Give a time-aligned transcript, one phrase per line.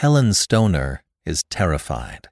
[0.00, 2.30] Helen Stoner is terrified.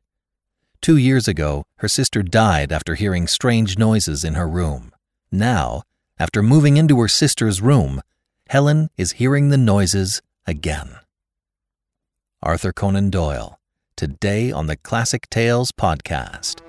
[0.80, 4.90] Two years ago, her sister died after hearing strange noises in her room.
[5.30, 5.82] Now,
[6.18, 8.00] after moving into her sister's room,
[8.48, 10.96] Helen is hearing the noises again.
[12.42, 13.60] Arthur Conan Doyle,
[13.96, 16.62] today on the Classic Tales podcast.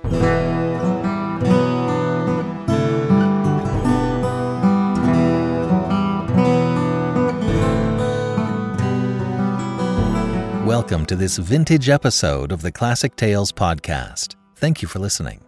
[10.70, 14.36] Welcome to this vintage episode of the Classic Tales podcast.
[14.54, 15.40] Thank you for listening.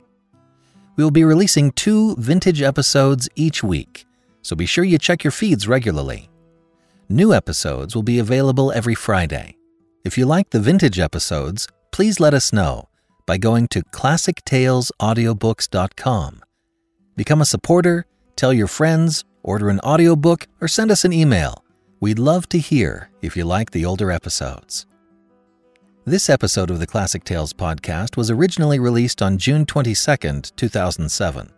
[0.97, 4.05] We will be releasing two vintage episodes each week,
[4.43, 6.29] so be sure you check your feeds regularly.
[7.09, 9.57] New episodes will be available every Friday.
[10.05, 12.89] If you like the vintage episodes, please let us know
[13.25, 16.43] by going to classictalesaudiobooks.com.
[17.15, 21.65] Become a supporter, tell your friends, order an audiobook, or send us an email.
[22.01, 24.85] We'd love to hear if you like the older episodes.
[26.05, 31.53] This episode of the Classic Tales podcast was originally released on June 22, 2007,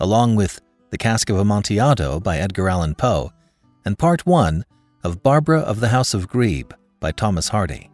[0.00, 3.32] along with The Cask of Amontillado by Edgar Allan Poe
[3.86, 4.62] and Part 1
[5.04, 7.90] of Barbara of the House of Grebe by Thomas Hardy.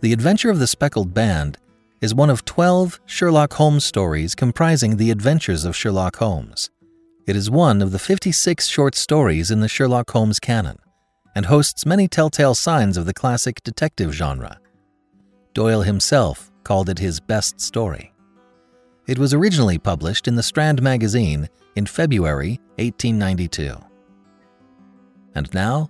[0.00, 1.58] The Adventure of the Speckled Band
[2.00, 6.68] is one of 12 Sherlock Holmes stories comprising the adventures of Sherlock Holmes.
[7.28, 10.80] It is one of the 56 short stories in the Sherlock Holmes canon
[11.38, 14.58] and hosts many telltale signs of the classic detective genre.
[15.54, 18.12] Doyle himself called it his best story.
[19.06, 23.76] It was originally published in the Strand magazine in February 1892.
[25.36, 25.88] And now,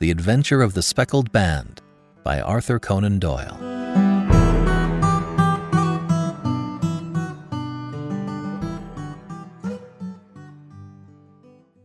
[0.00, 1.80] The Adventure of the Speckled Band
[2.24, 3.75] by Arthur Conan Doyle.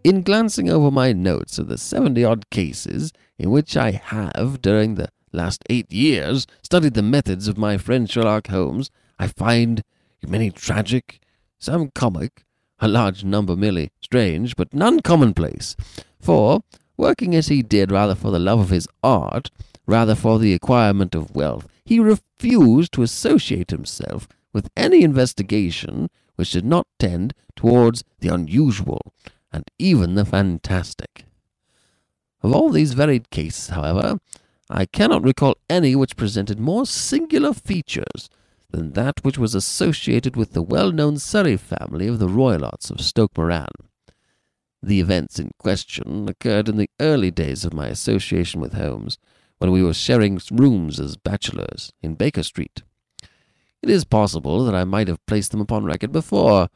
[0.03, 4.95] In glancing over my notes of the 70 odd cases in which I have, during
[4.95, 8.89] the last eight years, studied the methods of my friend Sherlock Holmes,
[9.19, 9.83] I find
[10.27, 11.19] many tragic,
[11.59, 12.45] some comic,
[12.79, 15.75] a large number merely strange, but none commonplace.
[16.19, 16.63] For,
[16.97, 19.51] working as he did rather for the love of his art,
[19.85, 26.53] rather for the acquirement of wealth, he refused to associate himself with any investigation which
[26.53, 29.13] did not tend towards the unusual
[29.51, 31.25] and even the fantastic.
[32.41, 34.19] Of all these varied cases, however,
[34.69, 38.29] I cannot recall any which presented more singular features
[38.71, 43.37] than that which was associated with the well-known Surrey family of the Roylotts of Stoke
[43.37, 43.67] Moran.
[44.81, 49.17] The events in question occurred in the early days of my association with Holmes,
[49.61, 52.81] when we were sharing rooms as bachelors in Baker Street.
[53.83, 56.69] It is possible that I might have placed them upon record before,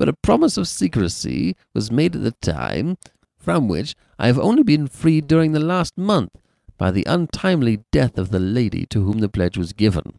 [0.00, 2.96] but a promise of secrecy was made at the time,
[3.36, 6.30] from which I have only been freed during the last month
[6.78, 10.14] by the untimely death of the lady to whom the pledge was given.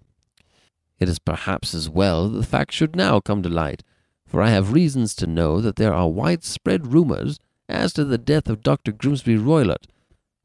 [0.99, 3.81] It is perhaps as well that the fact should now come to light,
[4.23, 8.47] for I have reasons to know that there are widespread rumours as to the death
[8.49, 8.91] of Dr.
[8.91, 9.87] Grimsby Roylott,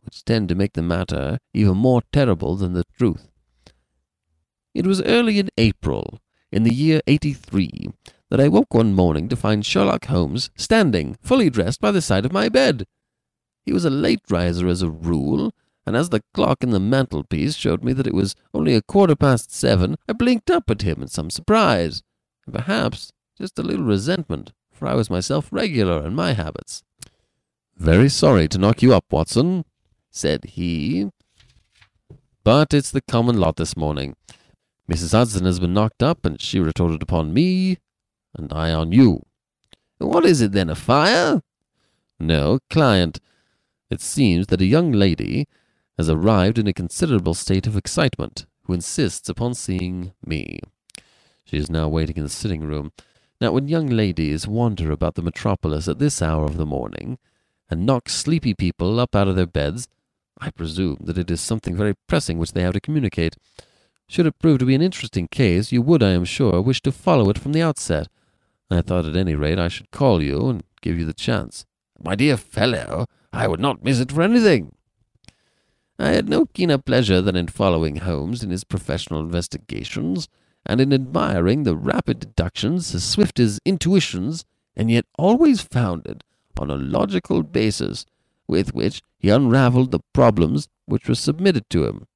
[0.02, 3.28] which tend to make the matter even more terrible than the truth.
[4.72, 6.20] It was early in April,
[6.50, 7.88] in the year 83,
[8.30, 12.24] that I woke one morning to find Sherlock Holmes standing, fully dressed, by the side
[12.24, 12.86] of my bed.
[13.64, 15.52] He was a late riser as a rule,
[15.86, 19.14] and as the clock in the mantelpiece showed me that it was only a quarter
[19.14, 22.02] past seven, I blinked up at him in some surprise,
[22.46, 26.82] and perhaps just a little resentment, for I was myself regular in my habits.
[27.76, 29.64] Very sorry to knock you up, Watson,
[30.10, 31.10] said he,
[32.42, 34.16] but it's the common lot this morning.
[34.90, 35.12] Mrs.
[35.12, 37.78] Hudson has been knocked up, and she retorted upon me,
[38.36, 39.22] and I on you.
[39.98, 41.42] What is it then, a fire?
[42.18, 43.20] No, client.
[43.90, 45.46] It seems that a young lady
[45.96, 50.60] has arrived in a considerable state of excitement, who insists upon seeing me.
[51.44, 52.92] She is now waiting in the sitting room.
[53.40, 57.18] Now, when young ladies wander about the metropolis at this hour of the morning,
[57.70, 59.88] and knock sleepy people up out of their beds,
[60.40, 63.36] I presume that it is something very pressing which they have to communicate.
[64.08, 66.92] Should it prove to be an interesting case, you would, I am sure, wish to
[66.92, 68.08] follow it from the outset.
[68.70, 71.64] I thought at any rate I should call you and give you the chance.
[72.02, 74.74] My dear fellow, I would not miss it for anything.
[75.98, 80.28] I had no keener pleasure than in following Holmes in his professional investigations,
[80.66, 84.44] and in admiring the rapid deductions as swift as intuitions,
[84.76, 86.24] and yet always founded
[86.58, 88.04] on a logical basis,
[88.48, 92.06] with which he unravelled the problems which were submitted to him.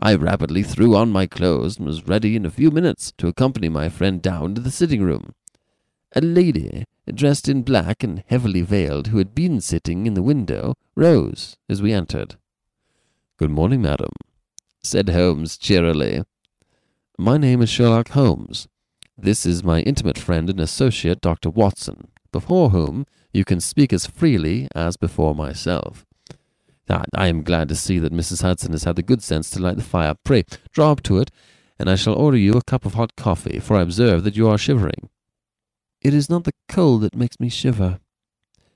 [0.00, 3.68] I rapidly threw on my clothes and was ready in a few minutes to accompany
[3.68, 5.34] my friend down to the sitting room.
[6.14, 10.74] A lady, dressed in black and heavily veiled, who had been sitting in the window,
[10.96, 12.36] rose as we entered.
[13.36, 14.12] Good morning, madam,
[14.82, 16.22] said Holmes cheerily.
[17.18, 18.68] My name is Sherlock Holmes.
[19.18, 21.50] This is my intimate friend and associate, Dr.
[21.50, 26.06] Watson, before whom you can speak as freely as before myself.
[26.88, 28.40] I, I am glad to see that Mrs.
[28.40, 30.14] Hudson has had the good sense to light the fire.
[30.24, 31.30] Pray, draw up to it,
[31.78, 34.48] and I shall order you a cup of hot coffee, for I observe that you
[34.48, 35.10] are shivering.
[36.00, 37.98] It is not the cold that makes me shiver,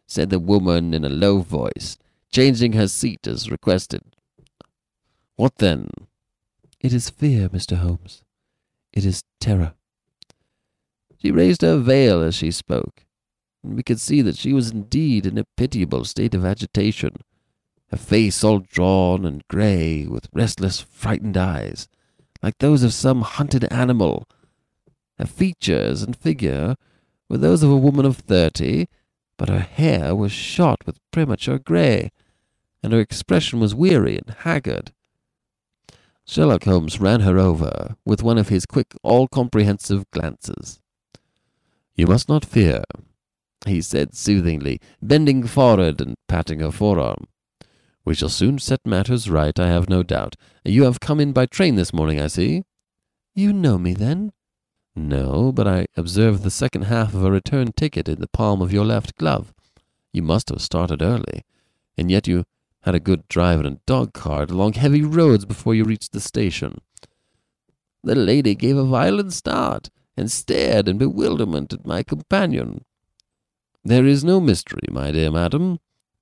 [0.07, 1.97] said the woman in a low voice,
[2.31, 4.03] changing her seat as requested.
[5.37, 5.89] What then?
[6.81, 7.77] It is fear, Mr.
[7.77, 8.23] Holmes.
[8.93, 9.75] It is terror.
[11.17, 13.07] She raised her veil as she spoke,
[13.63, 17.15] and we could see that she was indeed in a pitiable state of agitation,
[17.93, 21.89] her face all drawn and grey, with restless, frightened eyes,
[22.43, 24.27] like those of some hunted animal.
[25.19, 26.75] Her features and figure
[27.33, 28.89] were those of a woman of thirty,
[29.39, 32.11] but her hair was shot with premature grey,
[32.83, 34.93] and her expression was weary and haggard.
[36.27, 40.79] Sherlock Holmes ran her over with one of his quick, all comprehensive glances.
[41.95, 42.85] You must not fear,
[43.65, 47.29] he said soothingly, bending forward and patting her forearm.
[48.05, 50.37] We shall soon set matters right, I have no doubt.
[50.67, 52.65] You have come in by train this morning, I see.
[53.35, 54.33] You know me, then?
[54.95, 58.73] No, but I observed the second half of a return ticket in the palm of
[58.73, 59.55] your left glove.
[60.13, 61.45] You must have started early,
[61.97, 62.45] and yet you
[62.83, 66.21] had a good drive in a dog cart along heavy roads before you reached the
[66.21, 66.81] station.
[68.05, 72.85] The lady gave a violent start and stared in bewilderment at my companion.
[73.85, 75.79] There is no mystery, my dear madam,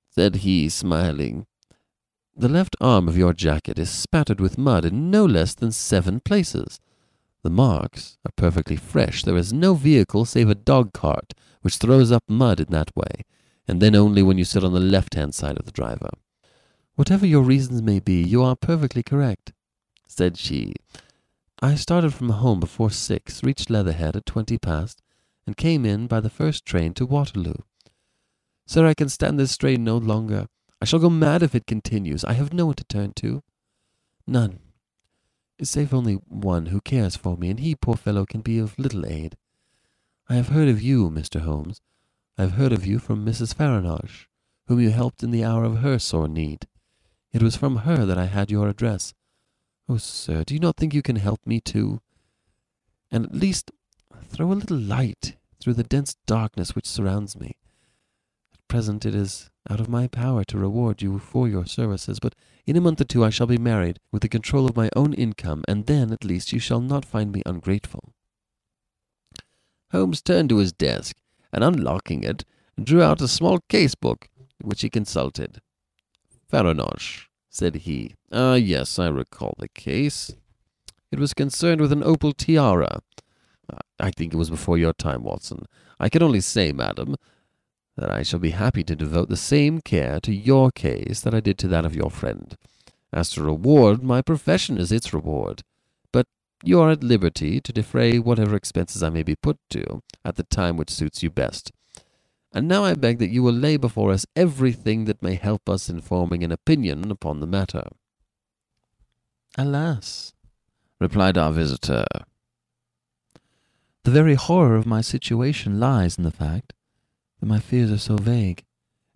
[0.09, 1.45] said he, smiling.
[2.35, 6.21] The left arm of your jacket is spattered with mud in no less than seven
[6.21, 6.79] places.
[7.43, 9.23] The marks are perfectly fresh.
[9.23, 13.23] There is no vehicle save a dog cart which throws up mud in that way,
[13.67, 16.09] and then only when you sit on the left hand side of the driver.
[16.95, 19.53] Whatever your reasons may be, you are perfectly correct,
[20.07, 20.73] said she.
[21.61, 25.01] I started from home before six, reached Leatherhead at twenty past,
[25.47, 27.55] and came in by the first train to Waterloo.
[28.67, 30.47] Sir, I can stand this strain no longer.
[30.81, 32.23] I shall go mad if it continues.
[32.23, 33.43] I have no one to turn to.
[34.27, 34.59] None.
[35.63, 39.05] Save only one who cares for me, and he, poor fellow, can be of little
[39.05, 39.37] aid.
[40.27, 41.41] I have heard of you, Mr.
[41.41, 41.81] Holmes.
[42.35, 43.53] I have heard of you from Mrs.
[43.53, 44.25] Farintosh,
[44.65, 46.67] whom you helped in the hour of her sore need.
[47.31, 49.13] It was from her that I had your address.
[49.87, 52.01] Oh, sir, do you not think you can help me too?
[53.11, 53.69] And at least
[54.29, 57.57] throw a little light through the dense darkness which surrounds me.
[58.53, 62.35] At present it is out of my power to reward you for your services, but
[62.65, 65.13] in a month or two I shall be married, with the control of my own
[65.13, 68.13] income, and then at least you shall not find me ungrateful.
[69.91, 71.17] Holmes turned to his desk,
[71.53, 72.45] and unlocking it,
[72.81, 74.29] drew out a small case book,
[74.61, 75.61] which he consulted.
[76.51, 78.15] Farintosh, said he.
[78.31, 80.33] Ah, yes, I recall the case.
[81.11, 83.01] It was concerned with an opal tiara.
[83.99, 85.65] I think it was before your time, Watson.
[85.99, 87.15] I can only say, madam,
[88.01, 91.39] that I shall be happy to devote the same care to your case that I
[91.39, 92.57] did to that of your friend.
[93.13, 95.61] As to reward, my profession is its reward.
[96.11, 96.25] But
[96.63, 100.43] you are at liberty to defray whatever expenses I may be put to at the
[100.43, 101.71] time which suits you best.
[102.51, 105.87] And now I beg that you will lay before us everything that may help us
[105.87, 107.87] in forming an opinion upon the matter.
[109.59, 110.33] Alas,
[110.99, 112.05] replied our visitor,
[114.03, 116.73] the very horror of my situation lies in the fact
[117.41, 118.63] that my fears are so vague,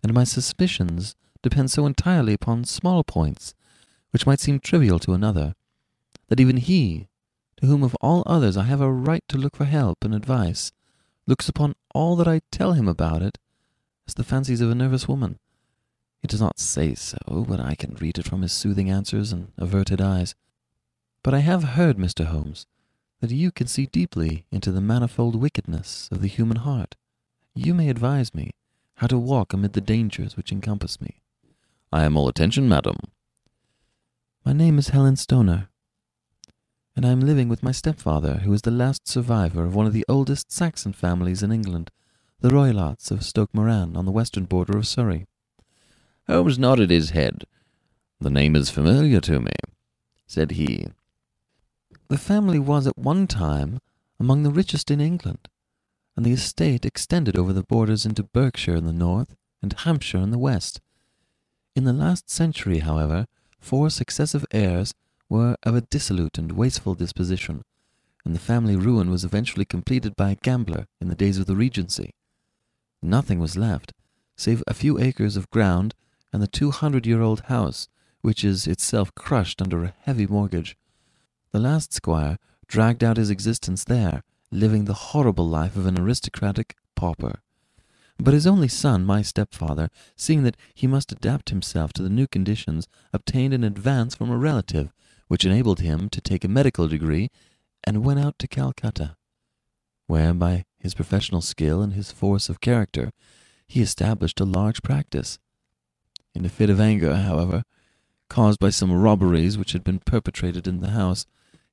[0.02, 3.54] and my suspicions depend so entirely upon small points,
[4.10, 5.54] which might seem trivial to another,
[6.28, 7.08] that even he,
[7.56, 10.72] to whom of all others I have a right to look for help and advice,
[11.26, 13.38] looks upon all that I tell him about it
[14.06, 15.38] as the fancies of a nervous woman.
[16.20, 17.18] He does not say so,
[17.48, 20.34] but I can read it from his soothing answers and averted eyes.
[21.22, 22.26] But I have heard, Mr.
[22.26, 22.66] Holmes,
[23.20, 26.96] that you can see deeply into the manifold wickedness of the human heart.
[27.58, 28.50] You may advise me
[28.96, 31.22] how to walk amid the dangers which encompass me.
[31.90, 32.96] I am all attention, madam.
[34.44, 35.70] My name is Helen Stoner,
[36.94, 39.94] and I am living with my stepfather, who is the last survivor of one of
[39.94, 41.90] the oldest Saxon families in England,
[42.40, 45.26] the Roylotts of Stoke Moran, on the western border of Surrey.
[46.26, 47.44] Holmes nodded his head.
[48.20, 49.52] The name is familiar to me,
[50.26, 50.88] said he.
[52.08, 53.80] The family was at one time
[54.20, 55.48] among the richest in England,
[56.16, 60.30] and the estate extended over the borders into Berkshire in the north and Hampshire in
[60.30, 60.80] the west.
[61.74, 63.26] In the last century, however,
[63.58, 64.94] four successive heirs
[65.28, 67.62] were of a dissolute and wasteful disposition,
[68.24, 71.56] and the family ruin was eventually completed by a gambler in the days of the
[71.56, 72.14] Regency.
[73.02, 73.92] Nothing was left,
[74.36, 75.94] save a few acres of ground
[76.32, 77.88] and the two hundred year old house,
[78.22, 80.76] which is itself crushed under a heavy mortgage.
[81.52, 86.76] The last squire dragged out his existence there, living the horrible life of an aristocratic
[86.94, 87.40] pauper.
[88.18, 92.26] But his only son, my stepfather, seeing that he must adapt himself to the new
[92.26, 94.92] conditions, obtained an advance from a relative,
[95.28, 97.30] which enabled him to take a medical degree,
[97.84, 99.16] and went out to Calcutta,
[100.06, 103.10] where, by his professional skill and his force of character,
[103.66, 105.38] he established a large practice.
[106.34, 107.64] In a fit of anger, however,
[108.28, 111.26] caused by some robberies which had been perpetrated in the house,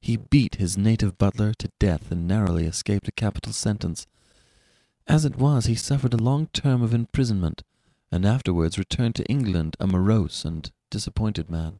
[0.04, 4.06] he beat his native butler to death and narrowly escaped a capital sentence.
[5.08, 7.64] As it was, he suffered a long term of imprisonment,
[8.12, 11.80] and afterwards returned to England a morose and disappointed man.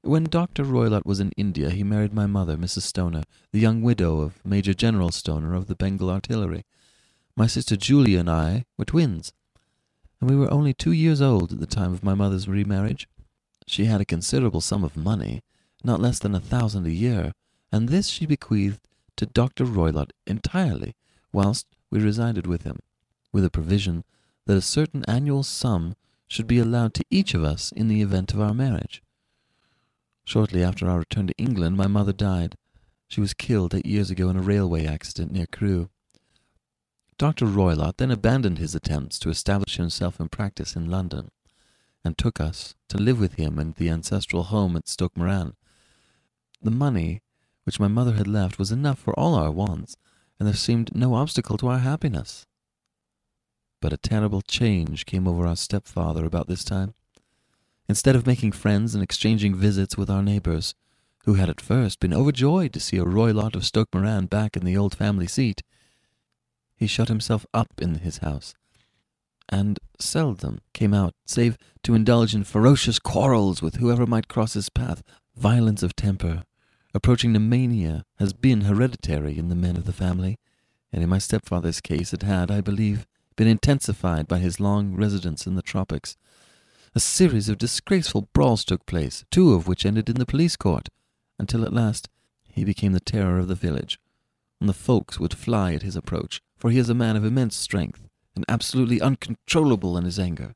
[0.00, 0.64] When Dr.
[0.64, 2.82] Roylott was in India, he married my mother, Mrs.
[2.82, 6.64] Stoner, the young widow of Major General Stoner of the Bengal Artillery.
[7.36, 9.34] My sister Julia and I were twins,
[10.22, 13.10] and we were only two years old at the time of my mother's remarriage.
[13.66, 15.42] She had a considerable sum of money,
[15.84, 17.32] not less than a thousand a year,
[17.70, 18.80] and this she bequeathed
[19.16, 19.64] to Dr.
[19.64, 20.94] Roylott entirely,
[21.32, 22.78] whilst we resided with him,
[23.32, 24.04] with a provision
[24.46, 25.94] that a certain annual sum
[26.26, 29.02] should be allowed to each of us in the event of our marriage.
[30.24, 32.56] Shortly after our return to England, my mother died.
[33.08, 35.90] She was killed eight years ago in a railway accident near Crewe.
[37.18, 37.46] Dr.
[37.46, 41.30] Roylott then abandoned his attempts to establish himself in practice in London,
[42.04, 45.54] and took us to live with him in the ancestral home at Stoke Moran.
[46.64, 47.20] The money
[47.64, 49.98] which my mother had left was enough for all our wants,
[50.38, 52.46] and there seemed no obstacle to our happiness.
[53.82, 56.94] But a terrible change came over our stepfather about this time.
[57.86, 60.74] Instead of making friends and exchanging visits with our neighbors,
[61.26, 64.64] who had at first been overjoyed to see a Roylott of Stoke Moran back in
[64.64, 65.62] the old family seat,
[66.76, 68.54] he shut himself up in his house,
[69.50, 74.70] and seldom came out save to indulge in ferocious quarrels with whoever might cross his
[74.70, 75.02] path.
[75.36, 76.44] Violence of temper,
[76.94, 80.38] approaching to mania, has been hereditary in the men of the family,
[80.92, 85.46] and in my stepfather's case it had, I believe, been intensified by his long residence
[85.46, 86.16] in the tropics.
[86.94, 90.88] A series of disgraceful brawls took place, two of which ended in the police court,
[91.38, 92.08] until at last
[92.44, 93.98] he became the terror of the village,
[94.60, 97.56] and the folks would fly at his approach, for he is a man of immense
[97.56, 100.54] strength, and absolutely uncontrollable in his anger.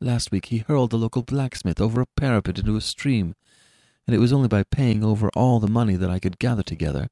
[0.00, 3.34] Last week he hurled the local blacksmith over a parapet into a stream,
[4.06, 7.08] and it was only by paying over all the money that I could gather together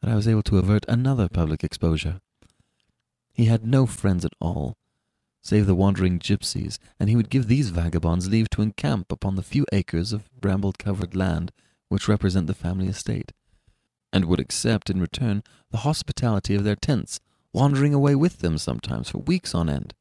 [0.00, 2.20] that I was able to avert another public exposure.
[3.32, 4.76] He had no friends at all,
[5.42, 9.42] save the wandering gypsies, and he would give these vagabonds leave to encamp upon the
[9.42, 11.52] few acres of bramble covered land
[11.88, 13.32] which represent the family estate,
[14.12, 17.20] and would accept in return the hospitality of their tents,
[17.52, 19.92] wandering away with them sometimes for weeks on end.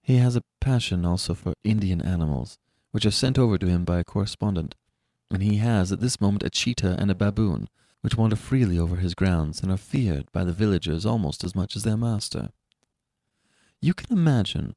[0.00, 2.58] He has a passion also for Indian animals,
[2.92, 4.74] which are sent over to him by a correspondent,
[5.30, 7.68] and he has at this moment a cheetah and a baboon,
[8.00, 11.76] which wander freely over his grounds and are feared by the villagers almost as much
[11.76, 12.50] as their master.
[13.80, 14.74] You can imagine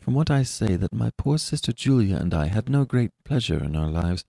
[0.00, 3.62] from what I say that my poor sister Julia and I had no great pleasure
[3.62, 4.24] in our lives.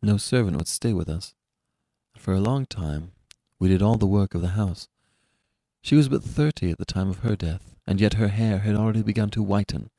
[0.00, 1.34] No servant would stay with us.
[2.16, 3.12] For a long time
[3.58, 4.88] we did all the work of the house.
[5.82, 8.74] She was but thirty at the time of her death, and yet her hair had
[8.74, 9.90] already begun to whiten,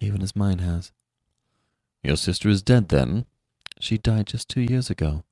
[0.00, 0.92] even as mine has.
[2.02, 3.26] Your sister is dead, then?
[3.82, 5.24] She died just two years ago.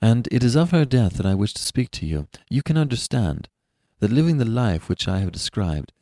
[0.00, 2.26] And it is of her death that I wish to speak to you.
[2.48, 3.50] You can understand
[4.00, 5.92] that living the life which I have described,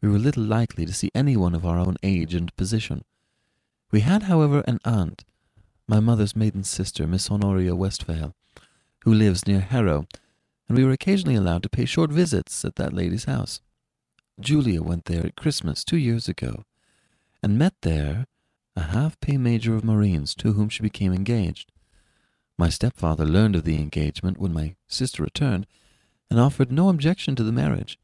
[0.00, 3.04] we were little likely to see anyone of our own age and position.
[3.90, 5.26] We had, however, an aunt,
[5.86, 8.34] my mother's maiden sister, Miss Honoria Westphail,
[9.04, 10.06] who lives near Harrow,
[10.66, 13.60] and we were occasionally allowed to pay short visits at that lady's house.
[14.40, 16.64] Julia went there at Christmas two years ago,
[17.42, 18.26] and met there
[18.76, 21.72] a half-pay major of Marines to whom she became engaged.
[22.58, 25.66] My stepfather learned of the engagement when my sister returned,
[26.30, 27.98] and offered no objection to the marriage.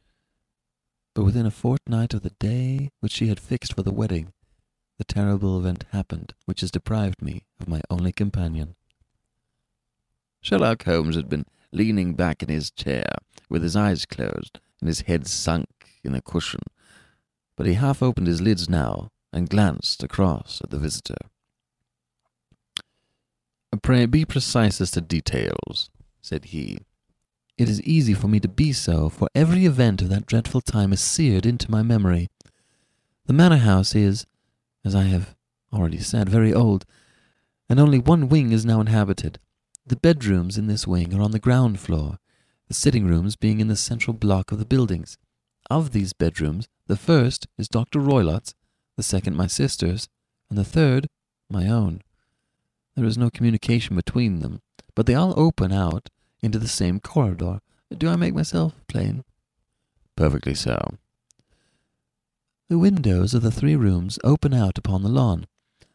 [1.14, 4.32] But within a fortnight of the day which she had fixed for the wedding,
[4.98, 8.76] the terrible event happened which has deprived me of my only companion.
[10.40, 13.16] Sherlock Holmes had been leaning back in his chair,
[13.48, 15.68] with his eyes closed and his head sunk
[16.02, 16.62] in a cushion,
[17.56, 21.16] but he half opened his lids now and glanced across at the visitor.
[23.82, 26.78] Pray be precise as to details, said he.
[27.58, 30.92] It is easy for me to be so, for every event of that dreadful time
[30.92, 32.28] is seared into my memory.
[33.26, 34.26] The manor house is,
[34.84, 35.34] as I have
[35.72, 36.84] already said, very old,
[37.68, 39.38] and only one wing is now inhabited.
[39.86, 42.18] The bedrooms in this wing are on the ground floor,
[42.68, 45.18] the sitting rooms being in the central block of the buildings.
[45.70, 48.00] Of these bedrooms, the first is Dr.
[48.00, 48.54] Roylott's,
[48.96, 50.08] the second my sister's,
[50.48, 51.08] and the third
[51.48, 52.02] my own.
[52.94, 54.60] There is no communication between them,
[54.94, 56.10] but they all open out
[56.42, 57.60] into the same corridor.
[57.96, 59.24] Do I make myself plain?
[60.16, 60.96] Perfectly so.
[62.68, 65.46] The windows of the three rooms open out upon the lawn.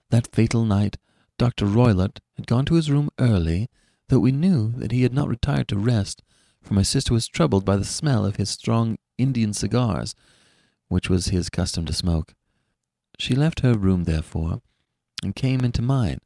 [0.10, 0.98] That fatal night,
[1.38, 1.66] Dr.
[1.66, 3.68] Roylott had gone to his room early,
[4.10, 6.24] though we knew that he had not retired to rest,
[6.62, 10.16] for my sister was troubled by the smell of his strong Indian cigars,
[10.88, 12.34] which was his custom to smoke.
[13.20, 14.62] She left her room, therefore,
[15.24, 16.20] and came into mine,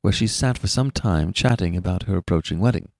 [0.00, 2.90] where she sat for some time chatting about her approaching wedding.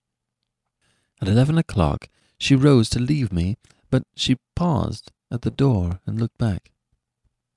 [1.20, 3.56] At eleven o'clock she rose to leave me,
[3.90, 6.70] but she paused at the door and looked back.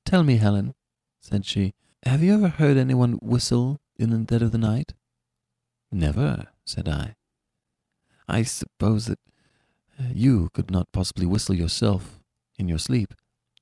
[0.06, 0.74] Tell me, Helen,
[1.20, 4.94] said she, have you ever heard anyone whistle in the dead of the night?
[5.92, 7.16] Never, said I.
[8.28, 9.20] I suppose that
[10.00, 12.22] uh, you could not possibly whistle yourself
[12.58, 13.14] in your sleep.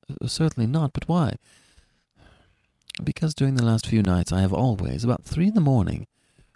[0.09, 1.37] Uh, certainly not, but why?
[3.03, 6.07] Because during the last few nights I have always, about three in the morning,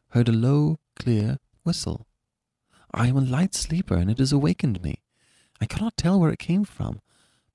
[0.09, 2.07] heard a low, clear whistle.
[2.93, 5.01] I am a light sleeper, and it has awakened me.
[5.61, 6.99] I cannot tell where it came from.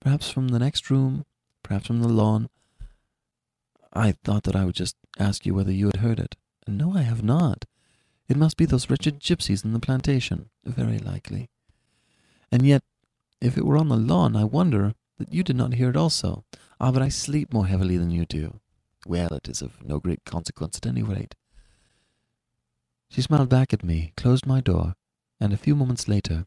[0.01, 1.25] Perhaps from the next room,
[1.63, 2.49] perhaps from the lawn.
[3.93, 6.37] I thought that I would just ask you whether you had heard it.
[6.69, 7.65] No, I have not.
[8.29, 10.51] It must be those wretched gypsies in the plantation.
[10.65, 11.49] Very likely.
[12.51, 12.83] And yet,
[13.41, 16.45] if it were on the lawn, I wonder that you did not hear it also.
[16.81, 18.61] Ah, but I sleep more heavily than you do.
[19.07, 21.37] Well, it is of no great consequence at any rate.
[23.09, 24.95] She smiled back at me, closed my door,
[25.39, 26.47] and a few moments later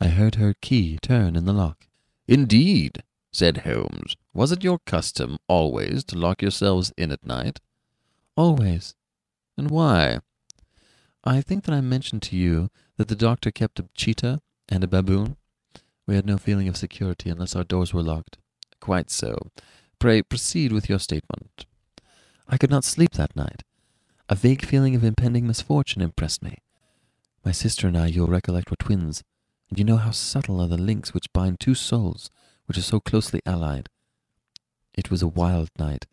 [0.00, 1.88] I heard her key turn in the lock.
[2.26, 4.16] Indeed, said Holmes.
[4.32, 7.60] Was it your custom always to lock yourselves in at night?
[8.34, 8.94] Always.
[9.58, 10.20] And why?
[11.22, 14.88] I think that I mentioned to you that the doctor kept a cheetah and a
[14.88, 15.36] baboon.
[16.06, 18.38] We had no feeling of security unless our doors were locked.
[18.80, 19.50] Quite so.
[19.98, 21.66] Pray proceed with your statement.
[22.50, 23.62] I could not sleep that night.
[24.28, 26.58] A vague feeling of impending misfortune impressed me.
[27.44, 29.22] My sister and I, you'll recollect, were twins,
[29.70, 32.28] and you know how subtle are the links which bind two souls
[32.66, 33.88] which are so closely allied.
[34.94, 36.06] It was a wild night.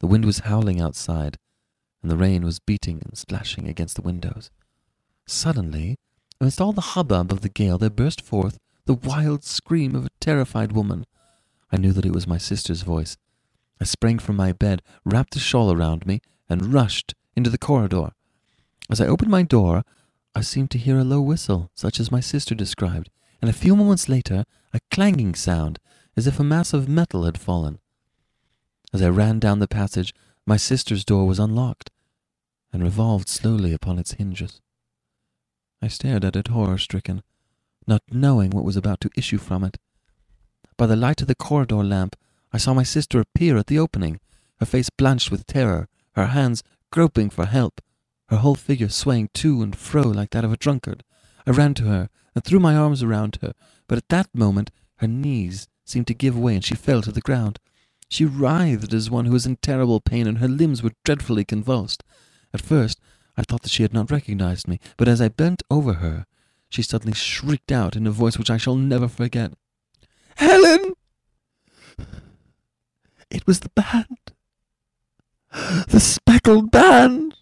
[0.00, 1.38] The wind was howling outside,
[2.02, 4.50] and the rain was beating and splashing against the windows.
[5.26, 5.96] Suddenly,
[6.40, 10.10] amidst all the hubbub of the gale, there burst forth the wild scream of a
[10.20, 11.06] terrified woman.
[11.72, 13.16] I knew that it was my sister's voice.
[13.80, 18.12] I sprang from my bed, wrapped a shawl around me, and rushed into the corridor.
[18.90, 19.82] As I opened my door,
[20.34, 23.10] I seemed to hear a low whistle, such as my sister described,
[23.40, 25.78] and a few moments later a clanging sound,
[26.16, 27.78] as if a mass of metal had fallen.
[28.92, 30.14] As I ran down the passage,
[30.46, 31.90] my sister's door was unlocked
[32.72, 34.60] and revolved slowly upon its hinges.
[35.80, 37.22] I stared at it horror stricken,
[37.86, 39.78] not knowing what was about to issue from it.
[40.76, 42.16] By the light of the corridor lamp,
[42.54, 44.20] I saw my sister appear at the opening,
[44.60, 47.82] her face blanched with terror, her hands groping for help
[48.28, 51.04] her whole figure swaying to and fro like that of a drunkard.
[51.46, 53.52] I ran to her and threw my arms around her,
[53.86, 57.20] but at that moment her knees seemed to give way and she fell to the
[57.20, 57.58] ground.
[58.08, 62.04] She writhed as one who was in terrible pain, and her limbs were dreadfully convulsed.
[62.52, 63.00] At first,
[63.36, 66.26] I thought that she had not recognized me, but as I bent over her,
[66.68, 69.52] she suddenly shrieked out in a voice which I shall never forget
[70.36, 70.94] Helen!
[73.34, 74.18] It was the band!
[75.88, 77.34] The speckled band!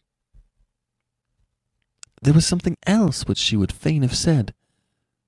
[2.23, 4.55] There was something else which she would fain have said,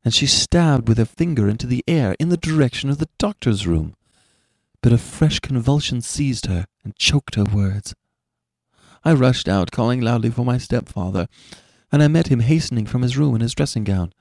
[0.05, 3.67] and she stabbed with her finger into the air in the direction of the doctor's
[3.67, 3.95] room.
[4.81, 7.95] But a fresh convulsion seized her and choked her words.
[9.05, 11.29] I rushed out, calling loudly for my stepfather,
[11.93, 14.15] and I met him hastening from his room in his dressing gown.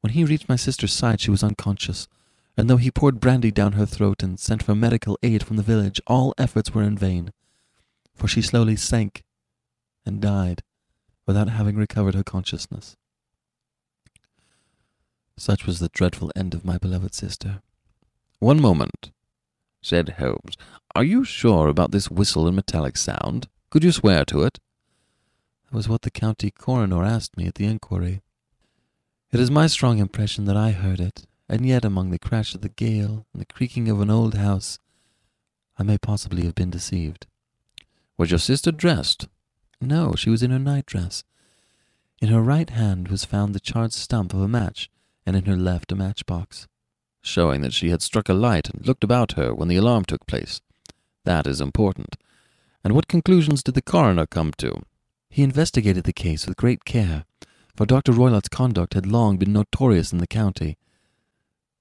[0.00, 2.08] When he reached my sister's side, she was unconscious,
[2.56, 5.62] and though he poured brandy down her throat and sent for medical aid from the
[5.62, 7.32] village, all efforts were in vain,
[8.14, 9.24] for she slowly sank
[10.04, 10.62] and died
[11.26, 12.96] without having recovered her consciousness.
[15.36, 17.60] Such was the dreadful end of my beloved sister.
[18.38, 19.10] One moment,
[19.82, 20.56] said Holmes.
[20.94, 23.48] Are you sure about this whistle and metallic sound?
[23.68, 24.58] Could you swear to it?
[25.66, 28.22] That was what the county coroner asked me at the inquiry.
[29.30, 32.60] It is my strong impression that I heard it, and yet among the crash of
[32.60, 34.78] the gale and the creaking of an old house,
[35.78, 37.26] I may possibly have been deceived.
[38.16, 39.28] Was your sister dressed?
[39.80, 41.22] No, she was in her nightdress.
[42.20, 44.90] In her right hand was found the charred stump of a match,
[45.26, 46.66] and in her left a matchbox.
[47.20, 50.26] Showing that she had struck a light and looked about her when the alarm took
[50.26, 50.62] place.
[51.24, 52.16] That is important.
[52.82, 54.82] And what conclusions did the coroner come to?
[55.28, 57.24] He investigated the case with great care,
[57.74, 58.12] for Dr.
[58.12, 60.78] Roylott's conduct had long been notorious in the county.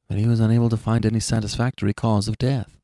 [0.07, 2.77] But he was unable to find any satisfactory cause of death.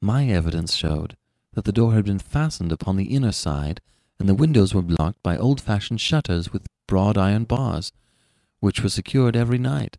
[0.00, 1.16] My evidence showed
[1.54, 3.80] that the door had been fastened upon the inner side,
[4.18, 7.92] and the windows were blocked by old fashioned shutters with broad iron bars,
[8.60, 9.96] which were secured every night.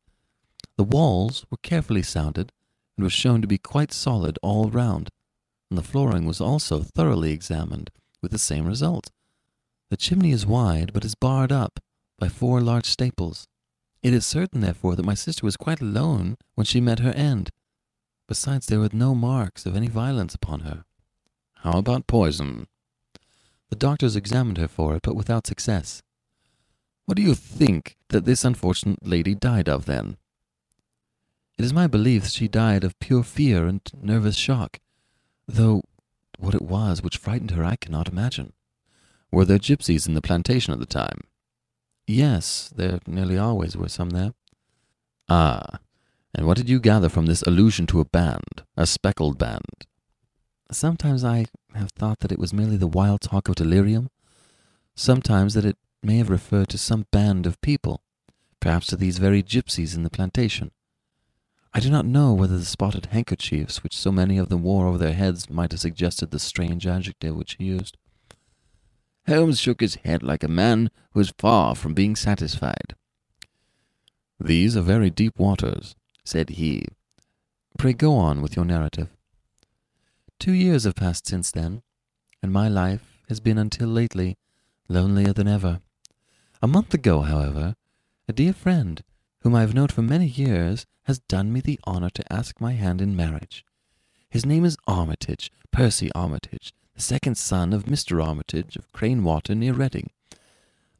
[0.77, 2.51] The walls were carefully sounded,
[2.95, 5.09] and were shown to be quite solid all round,
[5.69, 7.89] and the flooring was also thoroughly examined,
[8.21, 9.09] with the same result.
[9.89, 11.79] The chimney is wide, but is barred up
[12.19, 13.47] by four large staples.
[14.03, 17.51] It is certain, therefore, that my sister was quite alone when she met her end.
[18.27, 20.85] Besides, there were no marks of any violence upon her.
[21.55, 22.67] How about poison?
[23.69, 26.01] The doctors examined her for it, but without success.
[27.05, 30.17] What do you think that this unfortunate lady died of, then?
[31.57, 34.79] It is my belief that she died of pure fear and nervous shock,
[35.47, 35.83] though
[36.39, 38.53] what it was which frightened her I cannot imagine.
[39.31, 41.21] Were there gypsies in the plantation at the time?
[42.11, 44.33] Yes, there nearly always were some there.
[45.29, 45.79] Ah,
[46.35, 49.85] and what did you gather from this allusion to a band, a speckled band?
[50.69, 54.09] Sometimes I have thought that it was merely the wild talk of delirium.
[54.93, 58.01] Sometimes that it may have referred to some band of people,
[58.59, 60.71] perhaps to these very gypsies in the plantation.
[61.73, 64.97] I do not know whether the spotted handkerchiefs which so many of them wore over
[64.97, 67.95] their heads might have suggested the strange adjective which he used.
[69.27, 72.95] Holmes shook his head like a man who is far from being satisfied.
[74.39, 76.85] These are very deep waters, said he.
[77.77, 79.09] Pray go on with your narrative.
[80.39, 81.83] Two years have passed since then,
[82.41, 84.37] and my life has been until lately
[84.89, 85.81] lonelier than ever.
[86.61, 87.75] A month ago, however,
[88.27, 89.03] a dear friend,
[89.41, 92.73] whom I have known for many years, has done me the honor to ask my
[92.73, 93.65] hand in marriage.
[94.29, 98.23] His name is Armitage, Percy Armitage, the second son of Mr.
[98.23, 100.11] Armitage of Crane Water near Reading.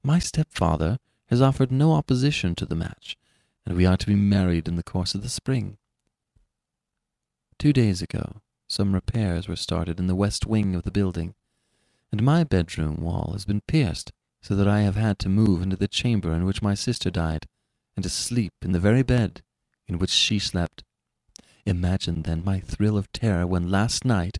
[0.03, 3.17] My stepfather has offered no opposition to the match,
[3.65, 5.77] and we are to be married in the course of the spring.
[7.59, 11.35] Two days ago, some repairs were started in the west wing of the building,
[12.11, 15.75] and my bedroom wall has been pierced, so that I have had to move into
[15.75, 17.47] the chamber in which my sister died,
[17.95, 19.43] and to sleep in the very bed
[19.87, 20.83] in which she slept.
[21.65, 24.39] Imagine, then, my thrill of terror when last night,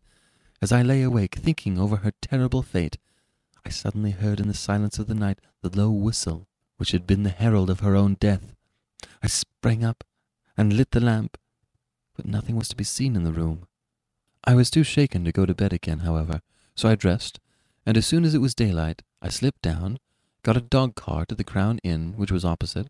[0.62, 2.98] as I lay awake thinking over her terrible fate,
[3.66, 6.48] I suddenly heard in the silence of the night the low whistle
[6.82, 8.56] which had been the herald of her own death.
[9.22, 10.04] I sprang up
[10.58, 11.38] and lit the lamp,
[12.16, 13.68] but nothing was to be seen in the room.
[14.44, 16.42] I was too shaken to go to bed again, however,
[16.74, 17.40] so I dressed,
[17.86, 20.00] and as soon as it was daylight, I slipped down,
[20.42, 22.88] got a dog cart at the Crown Inn, which was opposite,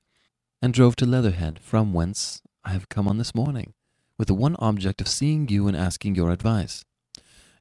[0.61, 3.73] and drove to Leatherhead, from whence I have come on this morning,
[4.17, 6.85] with the one object of seeing you and asking your advice.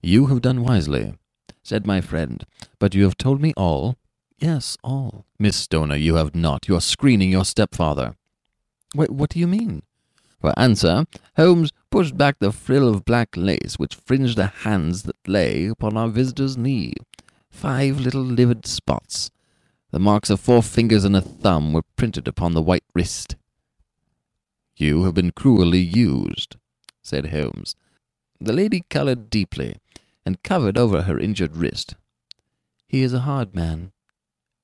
[0.02, 1.14] You have done wisely,
[1.62, 2.44] said my friend,
[2.78, 3.96] but you have told me all.
[4.38, 5.26] Yes, all.
[5.38, 6.68] Miss Stoner, you have not.
[6.68, 8.14] You are screening your stepfather.
[8.94, 9.82] Wait, what do you mean?
[10.40, 11.04] For answer,
[11.36, 15.98] Holmes pushed back the frill of black lace which fringed the hands that lay upon
[15.98, 16.94] our visitor's knee.
[17.50, 19.30] Five little livid spots,
[19.90, 23.36] the marks of four fingers and a thumb, were printed upon the white wrist.
[24.76, 26.56] You have been cruelly used,
[27.02, 27.76] said Holmes.
[28.40, 29.76] The lady colored deeply,
[30.30, 31.96] and covered over her injured wrist.
[32.86, 33.90] He is a hard man,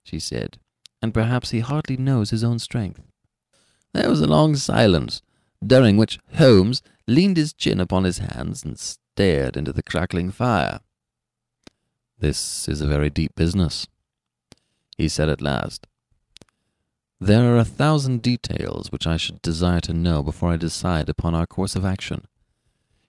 [0.05, 0.59] she said,
[1.03, 3.01] and perhaps he hardly knows his own strength.
[3.93, 5.23] There was a long silence,
[5.67, 10.79] during which Holmes leaned his chin upon his hands and stared into the crackling fire.
[12.21, 13.89] This is a very deep business,
[14.97, 15.89] he said at last.
[17.21, 21.35] There are a thousand details which I should desire to know before I decide upon
[21.35, 22.29] our course of action.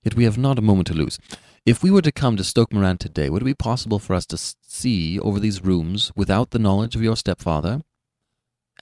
[0.01, 1.19] Yet we have not a moment to lose.
[1.67, 4.25] If we were to come to Stoke Moran today, would it be possible for us
[4.27, 7.81] to see over these rooms without the knowledge of your stepfather?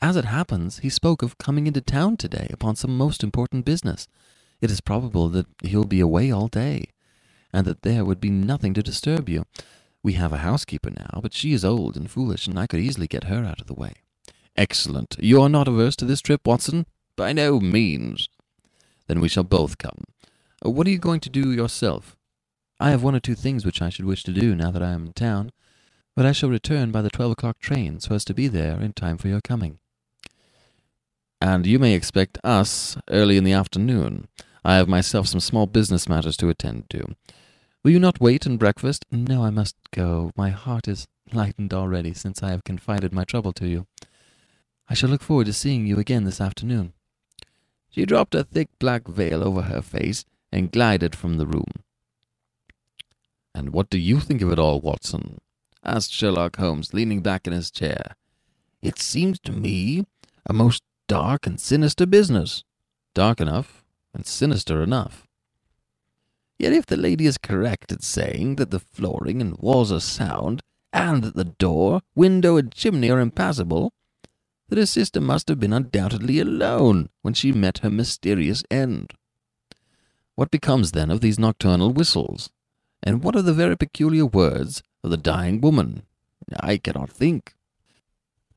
[0.04, 4.08] As it happens, he spoke of coming into town today upon some most important business.
[4.62, 6.92] It is probable that he'll be away all day,
[7.52, 9.46] and that there would be nothing to disturb you.
[10.04, 13.08] We have a housekeeper now, but she is old and foolish, and I could easily
[13.08, 13.94] get her out of the way.
[14.56, 15.16] Excellent.
[15.20, 16.86] You are not averse to this trip, Watson?
[17.16, 18.30] By no means.
[19.08, 20.04] Then we shall both come.
[20.62, 22.15] What are you going to do yourself?
[22.80, 24.92] I have one or two things which I should wish to do now that I
[24.92, 25.52] am in town,
[26.16, 28.94] but I shall return by the twelve o'clock train so as to be there in
[28.94, 29.80] time for your coming.
[31.40, 34.28] And you may expect us early in the afternoon.
[34.64, 37.16] I have myself some small business matters to attend to.
[37.84, 39.06] Will you not wait and breakfast?
[39.12, 40.32] No, I must go.
[40.36, 43.86] My heart is lightened already since I have confided my trouble to you.
[44.90, 46.94] I shall look forward to seeing you again this afternoon.
[47.90, 51.85] She dropped a thick black veil over her face and glided from the room.
[53.56, 55.40] And what do you think of it all, Watson?
[55.82, 58.16] asked Sherlock Holmes, leaning back in his chair.
[58.82, 60.04] It seems to me
[60.46, 62.66] a most dark and sinister business.
[63.14, 65.26] Dark enough and sinister enough.
[66.60, 70.62] Yet if the lady is correct in saying that the flooring and walls are sound,
[70.92, 73.94] and that the door, window, and chimney are impassable,
[74.68, 79.14] that her sister must have been undoubtedly alone when she met her mysterious end.
[80.36, 82.50] What becomes then of these nocturnal whistles?
[83.06, 86.04] And what are the very peculiar words of the dying woman?
[86.60, 87.54] I cannot think.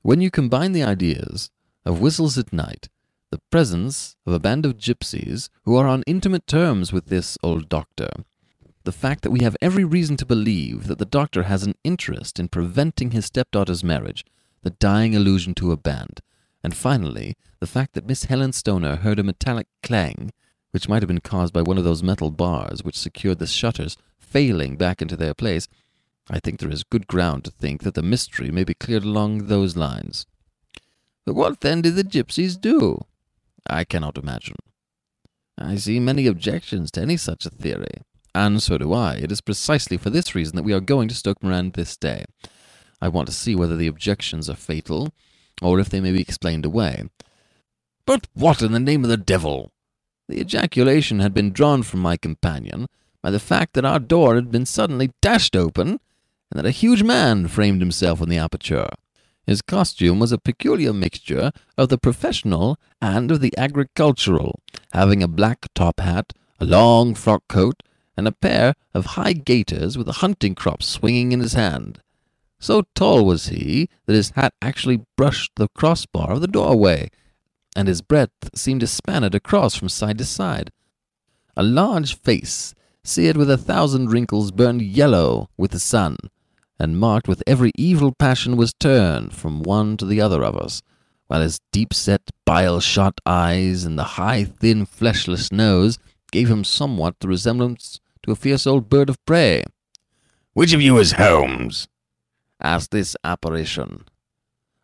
[0.03, 1.51] When you combine the ideas
[1.85, 2.89] of whistles at night,
[3.31, 7.69] the presence of a band of gypsies who are on intimate terms with this old
[7.69, 8.09] doctor,
[8.85, 12.41] the fact that we have every reason to believe that the doctor has an interest
[12.41, 14.25] in preventing his stepdaughter's marriage,
[14.63, 16.21] the dying allusion to a band,
[16.65, 20.33] and finally, the fact that Miss Helen Stoner heard a metallic clang,
[20.71, 23.97] which might have been caused by one of those metal bars which secured the shutters
[24.29, 25.69] failing back into their place,
[26.31, 29.47] I think there is good ground to think that the mystery may be cleared along
[29.47, 30.27] those lines.
[31.25, 33.05] But what then did the gypsies do?
[33.69, 34.57] I cannot imagine.
[35.59, 38.03] I see many objections to any such a theory.
[38.35, 39.15] And so do I.
[39.15, 42.25] It is precisely for this reason that we are going to Stoke Moran this day.
[43.01, 45.13] I want to see whether the objections are fatal,
[45.63, 47.09] or if they may be explained away.
[48.07, 49.73] But what in the name of the devil?
[50.29, 52.87] The ejaculation had been drawn from my companion
[53.23, 56.01] by the fact that our door had been suddenly dashed open
[56.51, 58.89] and that a huge man framed himself in the aperture.
[59.47, 64.61] His costume was a peculiar mixture of the professional and of the agricultural,
[64.93, 67.83] having a black top hat, a long frock coat,
[68.17, 72.01] and a pair of high gaiters with a hunting crop swinging in his hand.
[72.61, 77.09] So tall was he that his hat actually brushed the crossbar of the doorway,
[77.77, 80.73] and his breadth seemed to span it across from side to side.
[81.57, 82.75] A large face,
[83.09, 86.17] seared with a thousand wrinkles, burned yellow with the sun,
[86.79, 90.83] and marked with every evil passion was turned from one to the other of us,
[91.27, 95.99] while his deep-set, bile-shot eyes and the high, thin, fleshless nose
[96.31, 99.65] gave him somewhat the resemblance to a fierce old bird of prey.
[100.53, 101.89] Which of you is Holmes?
[102.61, 104.05] asked this apparition.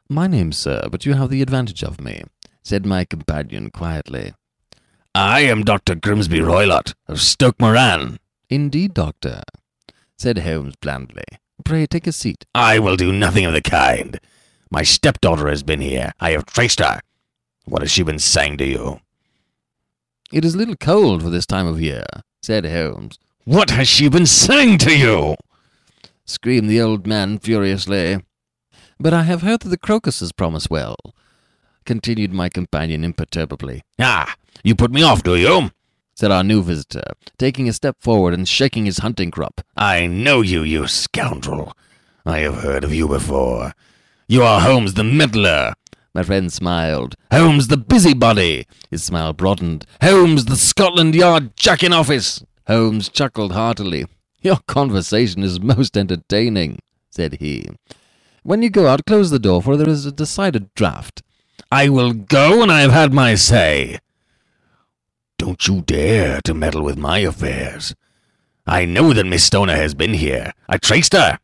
[0.09, 2.25] My name, sir, but you have the advantage of me,
[2.63, 4.35] said my companion quietly.
[5.17, 5.95] I am Dr.
[5.95, 8.19] Grimsby Roylott of Stoke Moran.
[8.51, 9.43] Indeed, doctor,
[10.19, 11.23] said Holmes blandly.
[11.65, 12.45] Pray take a seat.
[12.53, 14.19] I will do nothing of the kind.
[14.73, 16.15] My stepdaughter has been here.
[16.19, 17.01] I have traced her.
[17.65, 19.01] What has she been saying to you?
[20.33, 22.07] It is a little cold for this time of year,
[22.43, 23.21] said Holmes.
[23.45, 25.37] What has she been saying to you?
[26.25, 28.19] screamed the old man furiously.
[28.99, 30.97] But I have heard that the crocuses promise well,
[31.85, 33.83] continued my companion imperturbably.
[33.99, 35.71] Ah, you put me off, do you?
[36.15, 37.03] said our new visitor,
[37.39, 39.61] taking a step forward and shaking his hunting crop.
[39.77, 41.77] I know you, you scoundrel.
[42.25, 43.75] I have heard of you before.
[44.29, 45.75] You are Holmes the meddler.
[46.15, 47.17] My friend smiled.
[47.33, 48.67] Holmes the busybody.
[48.91, 49.85] His smile broadened.
[50.01, 52.43] Holmes the Scotland Yard Jack in office.
[52.69, 54.07] Holmes chuckled heartily.
[54.41, 56.79] Your conversation is most entertaining,
[57.11, 57.67] said he.
[58.45, 61.23] When you go out, close the door, for there is a decided draught.
[61.71, 63.99] I will go when I have had my say.
[65.39, 67.95] Don't you dare to meddle with my affairs.
[68.67, 70.53] I know that Miss Stoner has been here.
[70.69, 71.39] I traced her.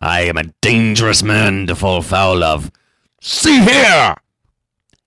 [0.00, 2.70] I am a dangerous man to fall foul of.
[3.20, 4.16] See here!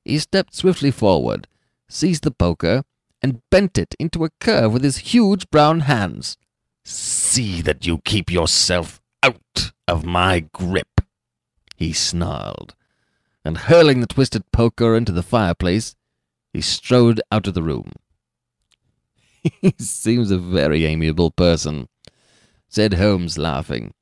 [0.05, 1.47] He stepped swiftly forward,
[1.89, 2.83] seized the poker,
[3.21, 6.37] and bent it into a curve with his huge brown hands.
[6.85, 11.01] See that you keep yourself out of my grip,
[11.75, 12.75] he snarled,
[13.47, 15.95] and hurling the twisted poker into the fireplace,
[16.51, 17.93] he strode out of the room.
[19.61, 21.87] he seems a very amiable person,
[22.67, 23.93] said Holmes, laughing.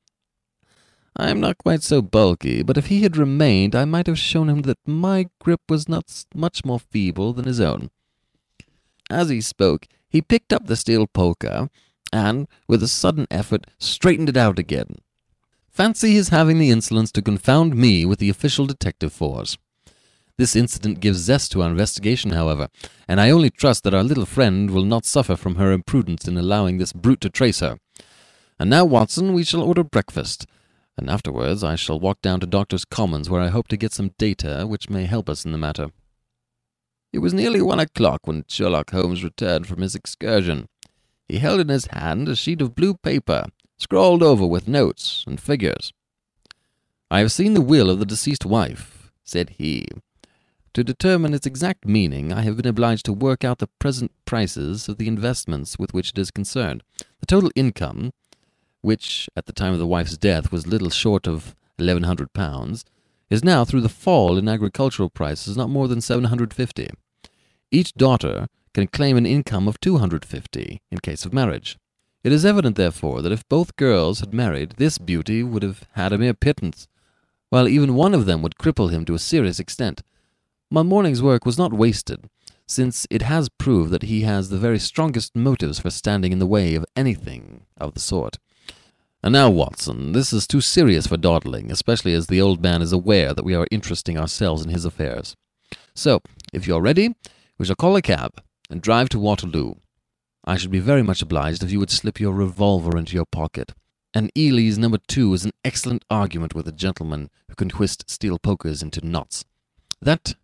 [1.16, 4.50] I am not quite so bulky, but if he had remained, I might have shown
[4.50, 7.90] him that my grip was not much more feeble than his own.
[9.08, 11.70] As he spoke, he picked up the steel poker
[12.12, 14.96] and, with a sudden effort, straightened it out again.
[15.76, 19.58] Fancy his having the insolence to confound me with the official detective force.
[20.38, 22.68] This incident gives zest to our investigation, however,
[23.06, 26.38] and I only trust that our little friend will not suffer from her imprudence in
[26.38, 27.78] allowing this brute to trace her.
[28.58, 30.46] And now, Watson, we shall order breakfast,
[30.96, 34.14] and afterwards I shall walk down to Doctor's Commons, where I hope to get some
[34.16, 35.90] data which may help us in the matter.
[37.12, 40.68] It was nearly one o'clock when Sherlock Holmes returned from his excursion.
[41.28, 43.44] He held in his hand a sheet of blue paper,
[43.78, 45.92] scrawled over with notes and figures.
[47.10, 49.86] I have seen the will of the deceased wife, said he.
[50.74, 54.88] To determine its exact meaning, I have been obliged to work out the present prices
[54.88, 56.82] of the investments with which it is concerned.
[57.20, 58.12] The total income,
[58.82, 62.84] which at the time of the wife's death was little short of eleven hundred pounds,
[63.30, 66.90] is now, through the fall in agricultural prices, not more than seven hundred fifty.
[67.70, 71.78] Each daughter can claim an income of two hundred fifty in case of marriage.
[72.26, 76.12] It is evident, therefore, that if both girls had married, this beauty would have had
[76.12, 76.88] a mere pittance,
[77.50, 80.02] while even one of them would cripple him to a serious extent.
[80.68, 82.28] My morning's work was not wasted,
[82.66, 86.48] since it has proved that he has the very strongest motives for standing in the
[86.48, 88.38] way of anything of the sort.
[89.22, 92.92] And now, Watson, this is too serious for dawdling, especially as the old man is
[92.92, 95.36] aware that we are interesting ourselves in his affairs.
[95.94, 97.14] So, if you're ready,
[97.56, 98.32] we shall call a cab
[98.68, 99.74] and drive to Waterloo.
[100.46, 103.72] I should be very much obliged if you would slip your revolver into your pocket.
[104.14, 108.38] And Eley's number two is an excellent argument with a gentleman who can twist steel
[108.38, 109.44] pokers into knots.
[110.00, 110.34] That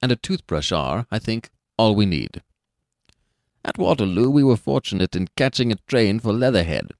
[0.00, 2.42] and a toothbrush are, I think, all we need.
[3.64, 6.92] At Waterloo, we were fortunate in catching a train for Leatherhead,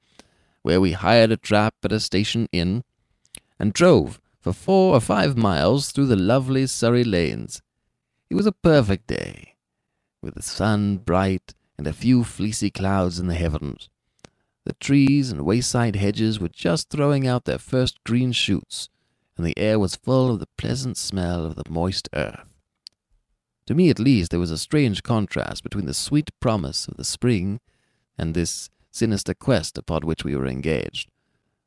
[0.63, 2.85] where we hired a trap at a station inn
[3.59, 7.63] and drove for four or five miles through the lovely Surrey lanes.
[8.31, 9.55] It was a perfect day,
[10.21, 13.89] with the sun bright and a few fleecy clouds in the heavens.
[14.65, 18.89] The trees and wayside hedges were just throwing out their first green shoots,
[19.37, 22.45] and the air was full of the pleasant smell of the moist earth.
[23.67, 27.05] To me, at least, there was a strange contrast between the sweet promise of the
[27.05, 27.61] spring
[28.19, 31.09] and this sinister quest upon which we were engaged.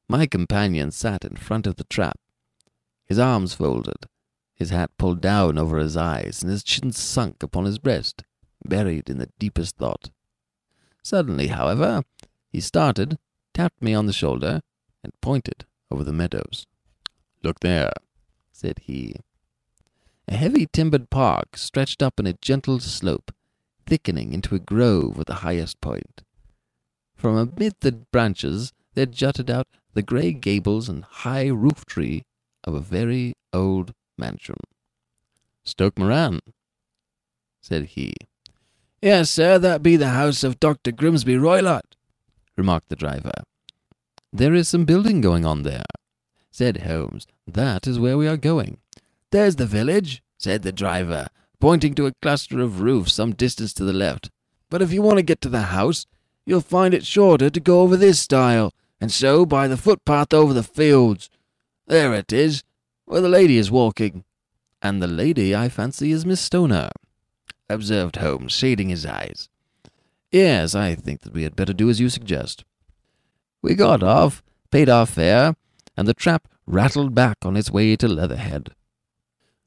[0.07, 2.19] My companion sat in front of the trap,
[3.05, 4.07] his arms folded,
[4.55, 8.23] his hat pulled down over his eyes, and his chin sunk upon his breast,
[8.67, 10.09] buried in the deepest thought.
[11.03, 12.03] Suddenly, however,
[12.49, 13.17] he started,
[13.53, 14.61] tapped me on the shoulder,
[15.03, 16.65] and pointed over the meadows.
[17.43, 17.93] Look there,
[18.51, 19.15] said he.
[20.27, 23.31] A heavy timbered park stretched up in a gentle slope,
[23.85, 26.23] thickening into a grove at the highest point.
[27.15, 32.23] From amid the branches there jutted out the grey gables and high roof tree
[32.63, 34.57] of a very old mansion.
[35.63, 36.39] Stoke Moran,
[37.61, 38.13] said he.
[39.01, 40.91] Yes, sir, that be the house of Dr.
[40.91, 41.95] Grimsby Roylott,
[42.57, 43.33] remarked the driver.
[44.31, 45.85] There is some building going on there,
[46.51, 47.27] said Holmes.
[47.45, 48.79] That is where we are going.
[49.31, 51.27] There's the village, said the driver,
[51.59, 54.29] pointing to a cluster of roofs some distance to the left.
[54.69, 56.05] But if you want to get to the house,
[56.45, 60.53] you'll find it shorter to go over this stile, and so by the footpath over
[60.53, 61.29] the fields.
[61.87, 62.63] There it is,
[63.05, 64.23] where the lady is walking.
[64.81, 66.89] And the lady, I fancy, is Miss Stoner,
[67.69, 69.49] observed Holmes, shading his eyes.
[70.31, 72.65] Yes, I think that we had better do as you suggest.
[73.61, 75.55] We got off, paid our fare,
[75.95, 78.71] and the trap rattled back on its way to Leatherhead.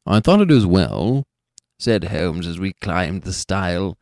[0.06, 1.26] I thought it as well,
[1.78, 3.96] said Holmes as we climbed the stile,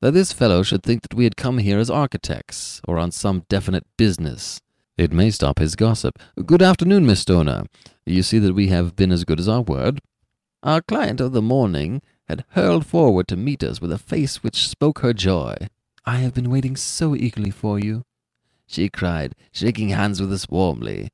[0.00, 3.44] that this fellow should think that we had come here as architects, or on some
[3.48, 4.60] definite business.
[4.96, 6.18] It may stop his gossip.
[6.44, 7.64] Good afternoon, Miss Stoner.
[8.04, 10.00] You see that we have been as good as our word.
[10.62, 14.68] Our client of the morning had hurled forward to meet us with a face which
[14.68, 15.56] spoke her joy.
[16.04, 18.04] I have been waiting so eagerly for you,
[18.68, 21.08] she cried, shaking hands with us warmly.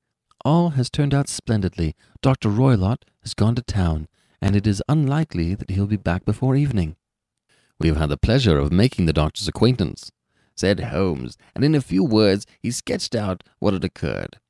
[0.44, 1.94] All has turned out splendidly.
[2.20, 2.48] Dr.
[2.48, 4.09] Roylott has gone to town,
[4.42, 6.96] and it is unlikely that he'll be back before evening.
[7.79, 10.11] We have had the pleasure of making the doctor's acquaintance,
[10.57, 14.40] said Holmes, and in a few words he sketched out what had occurred.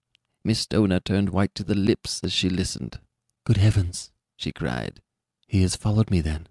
[0.42, 3.00] Miss Stoner turned white to the lips as she listened.
[3.44, 5.00] Good heavens, she cried.
[5.46, 6.48] He has followed me then.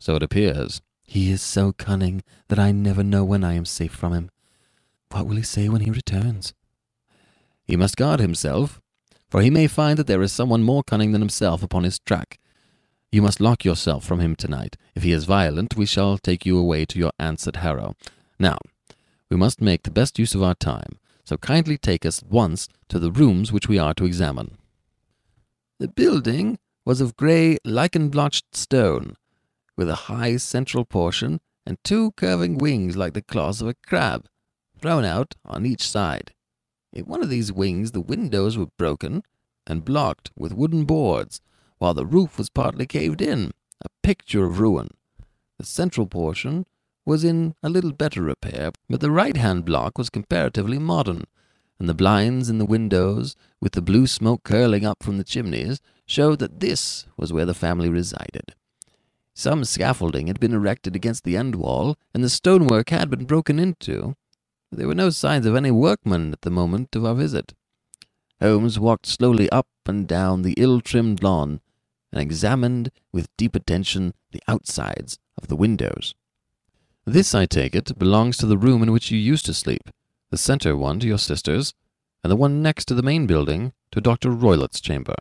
[0.00, 0.82] So it appears.
[1.04, 4.30] He is so cunning that I never know when I am safe from him.
[5.12, 6.54] What will he say when he returns?
[7.64, 8.80] He must guard himself,
[9.28, 12.38] for he may find that there is someone more cunning than himself upon his track.
[13.12, 14.76] You must lock yourself from him tonight.
[14.94, 17.94] If he is violent, we shall take you away to your aunt's at Harrow.
[18.38, 18.58] Now,
[19.28, 22.68] we must make the best use of our time, so kindly take us at once
[22.88, 24.58] to the rooms which we are to examine.
[25.78, 29.16] The building was of grey lichen-blotched stone,
[29.80, 34.26] with a high central portion and two curving wings like the claws of a crab,
[34.78, 36.34] thrown out on each side.
[36.92, 39.22] In one of these wings the windows were broken
[39.66, 41.40] and blocked with wooden boards,
[41.78, 44.88] while the roof was partly caved in, a picture of ruin.
[45.58, 46.66] The central portion
[47.06, 51.24] was in a little better repair, but the right-hand block was comparatively modern,
[51.78, 55.80] and the blinds in the windows, with the blue smoke curling up from the chimneys,
[56.04, 58.54] showed that this was where the family resided.
[59.34, 63.58] Some scaffolding had been erected against the end wall, and the stonework had been broken
[63.58, 64.16] into.
[64.70, 67.54] There were no signs of any workmen at the moment of our visit.
[68.40, 71.60] Holmes walked slowly up and down the ill trimmed lawn,
[72.12, 76.14] and examined with deep attention the outsides of the windows.
[77.04, 79.90] This, I take it, belongs to the room in which you used to sleep,
[80.30, 81.74] the centre one to your sister's,
[82.22, 84.30] and the one next to the main building to Dr.
[84.30, 85.14] Roylott's chamber.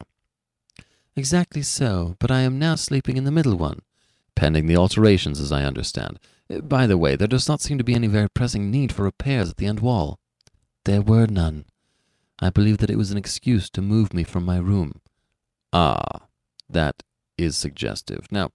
[1.16, 3.82] Exactly so, but I am now sleeping in the middle one,
[4.40, 6.18] pending the alterations, as I understand.
[6.64, 9.50] By the way, there does not seem to be any very pressing need for repairs
[9.50, 10.18] at the end wall.
[10.86, 11.66] There were none.
[12.42, 15.02] I believe that it was an excuse to move me from my room.
[15.74, 16.22] Ah,
[16.70, 17.04] that
[17.38, 18.28] is suggestive.
[18.32, 18.52] Now,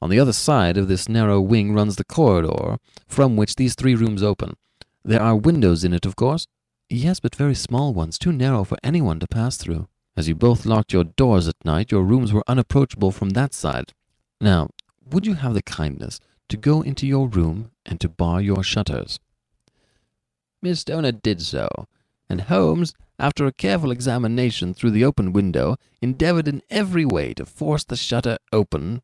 [0.00, 3.94] on the other side of this narrow wing runs the corridor from which these three
[3.94, 4.56] rooms open.
[5.04, 6.46] There are windows in it, of course.
[6.88, 9.88] Yes, but very small ones, too narrow for anyone to pass through.
[10.16, 13.92] As you both locked your doors at night, your rooms were unapproachable from that side.
[14.40, 14.70] Now,
[15.10, 19.20] would you have the kindness to go into your room and to bar your shutters?
[20.62, 21.68] Miss Stoner did so,
[22.28, 27.46] and Holmes, after a careful examination through the open window, endeavored in every way to
[27.46, 29.02] force the shutter open,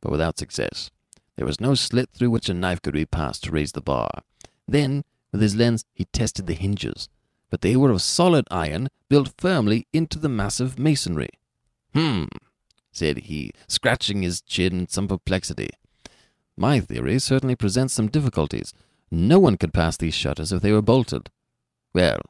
[0.00, 0.90] but without success.
[1.36, 4.10] There was no slit through which a knife could be passed to raise the bar.
[4.68, 7.08] Then, with his lens, he tested the hinges,
[7.50, 11.30] but they were of solid iron, built firmly into the massive masonry.
[11.94, 12.24] Hmm,
[12.92, 15.70] said he, scratching his chin in some perplexity.
[16.56, 18.72] My theory certainly presents some difficulties.
[19.10, 21.30] No one could pass these shutters if they were bolted.
[21.94, 22.20] Well,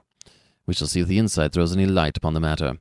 [0.66, 2.78] we shall see if the inside throws any light upon the matter.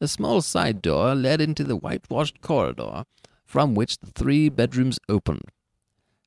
[0.00, 3.04] A small side door led into the whitewashed corridor,
[3.44, 5.50] from which the three bedrooms opened.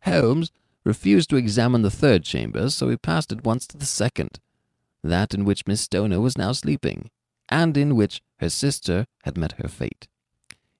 [0.03, 0.51] Holmes
[0.83, 4.39] refused to examine the third chamber, so he passed at once to the second,
[5.03, 7.09] that in which Miss Stoner was now sleeping,
[7.49, 10.07] and in which her sister had met her fate.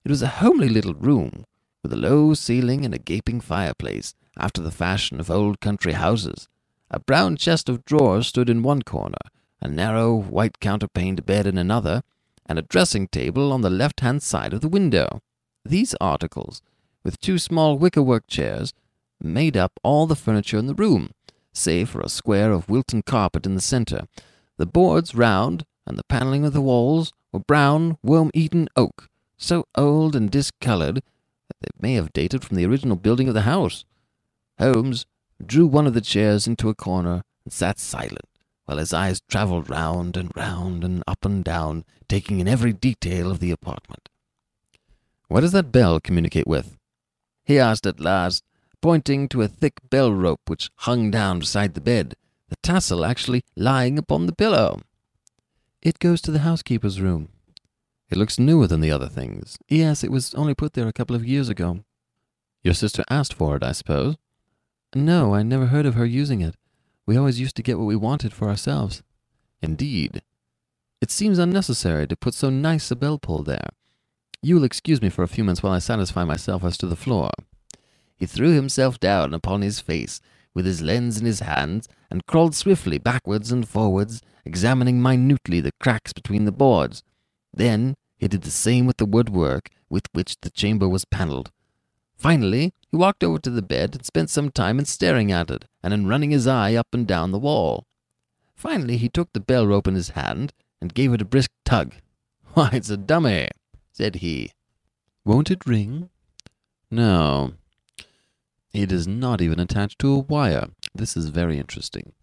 [0.06, 1.46] It was a homely little room,
[1.84, 6.48] with a low ceiling and a gaping fireplace, after the fashion of old country houses.
[6.90, 9.18] A brown chest of drawers stood in one corner,
[9.62, 12.04] a narrow, white counterpaned bed in another,
[12.46, 15.22] and a dressing table on the left hand side of the window.
[15.66, 16.62] These articles,
[17.04, 18.74] with two small wickerwork chairs,
[19.22, 21.12] made up all the furniture in the room,
[21.52, 24.08] save for a square of Wilton carpet in the centre.
[24.58, 30.16] The boards round, and the panelling of the walls were brown, worm-eaten oak, so old
[30.16, 33.86] and discoloured that they may have dated from the original building of the house.
[34.60, 35.06] Holmes
[35.46, 38.28] drew one of the chairs into a corner and sat silent,
[38.66, 43.32] while his eyes travelled round and round and up and down, taking in every detail
[43.32, 44.10] of the apartment.
[45.28, 46.78] What does that bell communicate with?
[47.46, 48.44] He asked at last,
[48.82, 52.16] pointing to a thick bell rope which hung down beside the bed,
[52.50, 54.82] the tassel actually lying upon the pillow.
[55.82, 57.30] It goes to the housekeeper's room.
[58.10, 59.58] It looks newer than the other things.
[59.68, 61.84] Yes, it was only put there a couple of years ago.
[62.64, 64.16] Your sister asked for it, I suppose?
[64.96, 66.56] No, I never heard of her using it.
[67.06, 69.04] We always used to get what we wanted for ourselves.
[69.62, 70.22] Indeed.
[71.02, 73.70] It seems unnecessary to put so nice a bell pull there.
[74.42, 76.96] You will excuse me for a few minutes while I satisfy myself as to the
[76.96, 77.30] floor.
[78.16, 80.22] He threw himself down upon his face,
[80.54, 85.72] with his lens in his hands, and crawled swiftly backwards and forwards, examining minutely the
[85.80, 87.04] cracks between the boards.
[87.58, 91.52] Then he did the same with the woodwork with which the chamber was panelled.
[92.16, 95.66] Finally, he walked over to the bed and spent some time in staring at it,
[95.82, 97.86] and in running his eye up and down the wall.
[98.56, 101.96] Finally, he took the bell rope in his hand and gave it a brisk tug.
[102.54, 103.50] Why, it's a dummy,
[103.92, 104.52] said he.
[105.26, 106.10] Won't it ring?
[106.92, 107.54] No.
[108.72, 110.68] It is not even attached to a wire.
[110.94, 112.14] This is very interesting.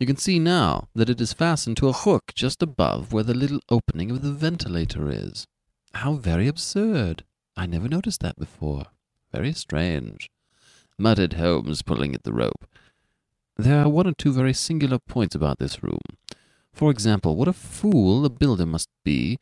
[0.00, 3.34] You can see now that it is fastened to a hook just above where the
[3.34, 5.46] little opening of the ventilator is.
[5.92, 7.22] How very absurd!
[7.54, 8.86] I never noticed that before.
[9.30, 10.30] Very strange,
[10.96, 12.66] muttered Holmes, pulling at the rope.
[13.58, 16.00] There are one or two very singular points about this room.
[16.72, 19.38] For example, what a fool the builder must be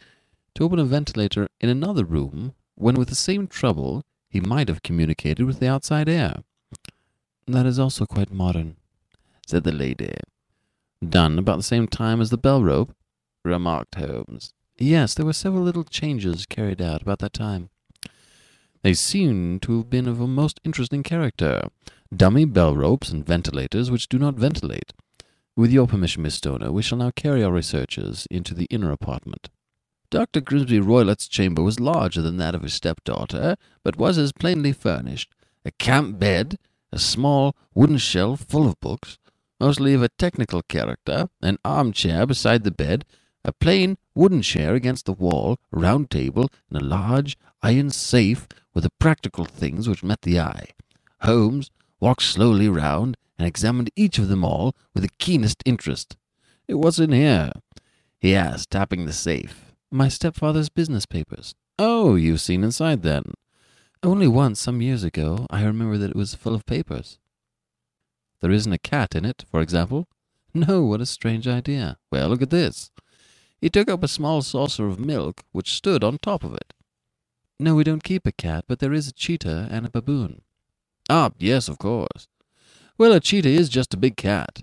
[0.56, 4.82] to open a ventilator in another room when, with the same trouble, he might have
[4.82, 6.42] communicated with the outside air.
[7.46, 8.74] That is also quite modern,
[9.46, 10.14] said the lady.
[11.06, 12.94] Done about the same time as the bell rope,
[13.44, 14.52] remarked Holmes.
[14.78, 17.70] Yes, there were several little changes carried out about that time.
[18.82, 21.68] They seem to have been of a most interesting character.
[22.14, 24.92] Dummy bell ropes and ventilators which do not ventilate.
[25.56, 29.50] With your permission, Miss Stoner, we shall now carry our researches into the inner apartment.
[30.10, 30.40] Dr.
[30.40, 35.34] Grimsby Roylott's chamber was larger than that of his stepdaughter, but was as plainly furnished.
[35.64, 36.58] A camp bed,
[36.92, 39.18] a small wooden shelf full of books,
[39.60, 43.04] mostly of a technical character, an armchair beside the bed,
[43.44, 48.46] a plain wooden chair against the wall, a round table, and a large iron safe
[48.74, 50.68] with the practical things which met the eye.
[51.22, 56.16] Holmes walked slowly round and examined each of them all with the keenest interest.
[56.68, 57.52] What's in here?
[58.20, 59.72] he asked, tapping the safe.
[59.90, 61.54] My stepfather's business papers.
[61.78, 63.32] Oh, you've seen inside then.
[64.02, 67.18] Only once, some years ago, I remember that it was full of papers.
[68.40, 70.08] There isn't a cat in it, for example?
[70.54, 71.98] No, what a strange idea.
[72.10, 72.90] Well, look at this.
[73.60, 76.72] He took up a small saucer of milk which stood on top of it.
[77.58, 80.42] No, we don't keep a cat, but there is a cheetah and a baboon.
[81.10, 82.28] Ah, yes, of course.
[82.96, 84.62] Well, a cheetah is just a big cat,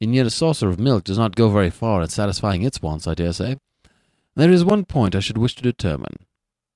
[0.00, 3.06] and yet a saucer of milk does not go very far in satisfying its wants,
[3.06, 3.56] I dare say.
[4.36, 6.26] There is one point I should wish to determine.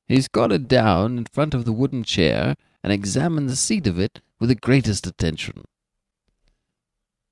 [0.09, 4.21] He squatted down in front of the wooden chair and examined the seat of it
[4.41, 5.65] with the greatest attention.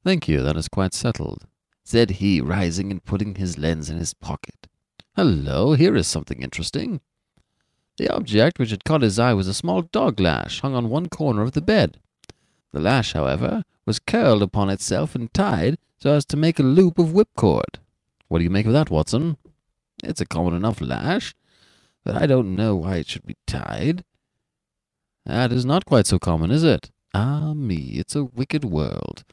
[0.03, 1.47] Thank you, that is quite settled,
[1.85, 4.67] said he, rising and putting his lens in his pocket.
[5.15, 7.01] Hello, here is something interesting.
[7.99, 11.11] The object which had caught his eye was a small dog lash hung on one
[11.11, 11.99] corner of the bed.
[12.73, 16.99] The lash, however, was curled upon itself and tied so as to make a loop
[16.99, 17.79] of whipcord.
[18.29, 19.37] What do you make of that, Watson?
[20.03, 21.35] It's a common enough lash,
[22.05, 24.05] but I don't know why it should be tied.
[25.27, 26.91] That is not quite so common, is it?
[27.13, 29.25] Ah me, it's a wicked world.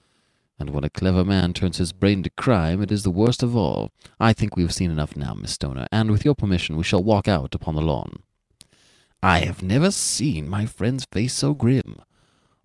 [0.60, 3.56] And when a clever man turns his brain to crime, it is the worst of
[3.56, 3.92] all.
[4.20, 7.04] I think we have seen enough now, Miss Stoner, and with your permission we shall
[7.04, 8.24] walk out upon the lawn.
[9.22, 12.02] I have never seen my friend's face so grim,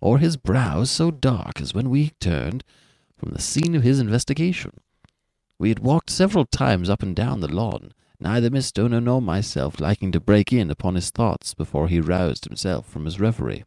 [0.01, 2.63] or his brows so dark as when we turned
[3.15, 4.71] from the scene of his investigation.
[5.59, 9.79] We had walked several times up and down the lawn, neither Miss Stoner nor myself
[9.79, 13.63] liking to break in upon his thoughts before he roused himself from his reverie.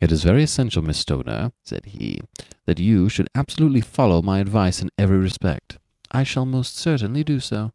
[0.00, 2.20] It is very essential, Miss Stoner, said he,
[2.64, 5.78] that you should absolutely follow my advice in every respect.
[6.10, 7.72] I shall most certainly do so.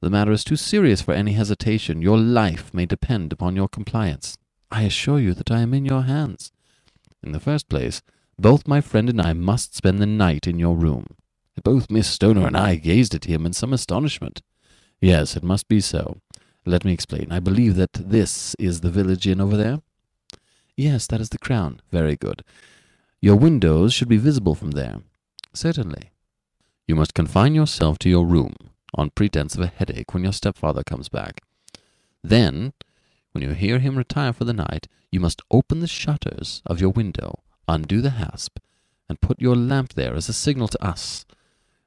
[0.00, 2.02] The matter is too serious for any hesitation.
[2.02, 4.36] Your life may depend upon your compliance.
[4.70, 6.52] I assure you that I am in your hands.
[7.22, 8.02] In the first place,
[8.38, 11.06] both my friend and I must spend the night in your room.
[11.62, 14.42] Both Miss Stoner and I gazed at him in some astonishment.
[15.00, 16.18] Yes, it must be so.
[16.66, 17.28] Let me explain.
[17.30, 19.80] I believe that this is the village inn over there?
[20.76, 21.80] Yes, that is the crown.
[21.90, 22.42] Very good.
[23.20, 25.02] Your windows should be visible from there.
[25.52, 26.10] Certainly.
[26.86, 28.54] You must confine yourself to your room,
[28.94, 31.40] on pretense of a headache, when your stepfather comes back.
[32.22, 32.72] Then,
[33.32, 36.90] when you hear him retire for the night, you must open the shutters of your
[36.90, 38.58] window, undo the hasp,
[39.08, 41.24] and put your lamp there as a signal to us,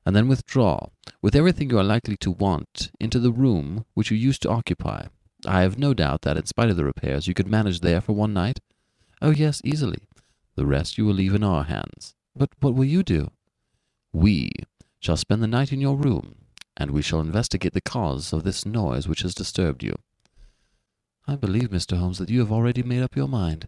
[0.05, 0.87] and then withdraw,
[1.21, 5.07] with everything you are likely to want, into the room which you used to occupy.
[5.45, 8.13] I have no doubt that, in spite of the repairs, you could manage there for
[8.13, 8.59] one night.
[9.21, 9.99] Oh, yes, easily.
[10.55, 12.15] The rest you will leave in our hands.
[12.35, 13.31] But what will you do?
[14.13, 14.51] We
[14.99, 16.35] shall spend the night in your room,
[16.75, 19.95] and we shall investigate the cause of this noise which has disturbed you.
[21.27, 21.97] I believe, Mr.
[21.97, 23.67] Holmes, that you have already made up your mind,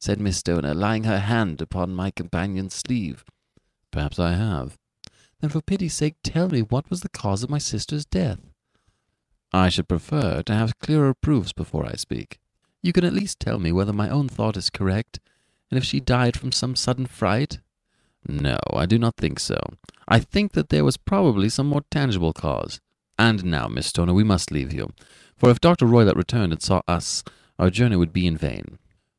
[0.00, 3.24] said Miss Stoner, laying her hand upon my companion's sleeve.
[3.90, 4.78] Perhaps I have.
[5.40, 8.40] Then for pity's sake tell me what was the cause of my sister's death.
[9.52, 12.38] I should prefer to have clearer proofs before I speak.
[12.82, 15.18] You can at least tell me whether my own thought is correct,
[15.70, 17.58] and if she died from some sudden fright.
[18.26, 19.58] No, I do not think so.
[20.06, 22.80] I think that there was probably some more tangible cause.
[23.18, 24.92] And now, Miss Stoner, we must leave you,
[25.36, 25.86] for if Dr.
[25.86, 27.24] Roylott returned and saw us,
[27.58, 28.78] our journey would be in vain.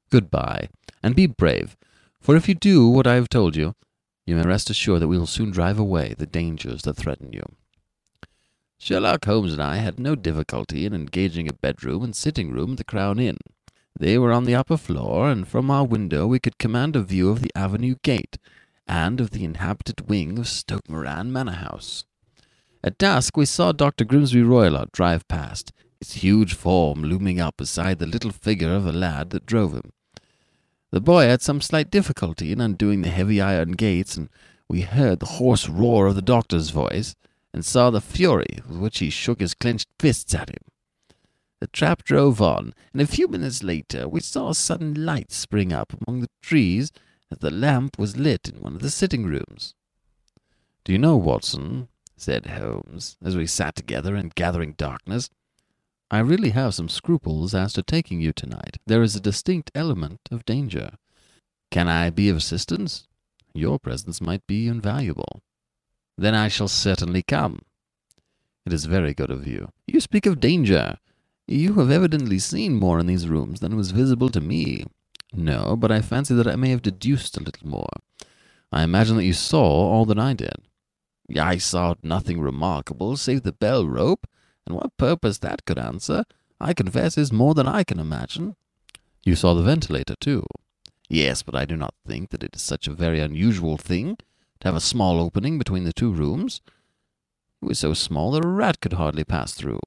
[0.09, 0.69] Goodbye,
[1.03, 1.75] and be brave,
[2.19, 3.75] for if you do what I have told you,
[4.25, 7.43] you may rest assured that we will soon drive away the dangers that threaten you.
[8.81, 12.77] Sherlock Holmes and I had no difficulty in engaging a bedroom and sitting room at
[12.77, 13.37] the Crown Inn.
[13.99, 17.29] They were on the upper floor, and from our window we could command a view
[17.29, 18.37] of the avenue gate
[18.87, 22.05] and of the inhabited wing of Stoke Moran Manor House.
[22.81, 24.05] At dusk we saw Dr.
[24.05, 28.93] Grimsby Roylott drive past, his huge form looming up beside the little figure of the
[28.93, 29.91] lad that drove him.
[30.91, 34.29] The boy had some slight difficulty in undoing the heavy iron gates, and
[34.69, 37.15] we heard the hoarse roar of the doctor's voice,
[37.53, 40.63] and saw the fury with which he shook his clenched fists at him.
[41.59, 45.73] The trap drove on, and a few minutes later we saw a sudden light spring
[45.73, 46.91] up among the trees
[47.31, 49.75] as the lamp was lit in one of the sitting rooms.
[50.85, 55.29] Do you know, Watson, said Holmes, as we sat together in gathering darkness,
[56.11, 58.77] I really have some scruples as to taking you tonight.
[58.87, 60.91] There is a distinct element of danger.
[61.69, 63.07] Can I be of assistance?
[63.53, 65.41] Your presence might be invaluable.
[66.19, 67.61] Then I shall certainly come.
[68.65, 69.69] It is very good of you.
[69.87, 70.97] You speak of danger.
[71.47, 74.83] You have evidently seen more in these rooms than was visible to me.
[75.31, 77.93] No, but I fancy that I may have deduced a little more.
[78.69, 80.55] I imagine that you saw all that I did.
[81.39, 84.27] I saw nothing remarkable save the bell rope,
[84.65, 86.25] and what purpose that could answer,
[86.59, 88.57] I confess is more than I can imagine.
[89.23, 90.45] You saw the ventilator, too.
[91.07, 94.17] Yes, but I do not think that it is such a very unusual thing
[94.59, 96.61] to have a small opening between the two rooms.
[97.61, 99.79] It was so small that a rat could hardly pass through.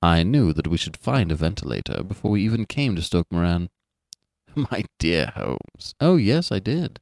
[0.00, 3.70] I knew that we should find a ventilator before we even came to Stoke Moran.
[4.54, 5.94] My dear Holmes.
[6.00, 7.00] Oh, yes, I did.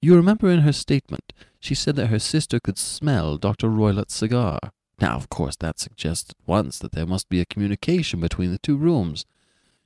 [0.00, 3.68] You remember in her statement she said that her sister could smell Dr.
[3.68, 4.58] Roylott's cigar.
[5.00, 8.58] Now, of course, that suggests at once that there must be a communication between the
[8.58, 9.24] two rooms.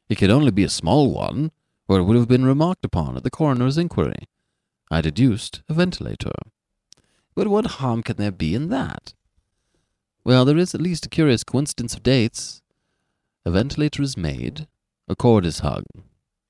[0.09, 1.51] It could only be a small one,
[1.89, 4.29] or it would have been remarked upon at the coroner's inquiry.
[4.93, 6.33] I deduced a ventilator.
[7.35, 9.15] But what harm can there be in that?
[10.23, 12.61] Well, there is at least a curious coincidence of dates.
[13.47, 14.69] A ventilator is made,
[15.09, 15.85] a cord is hung,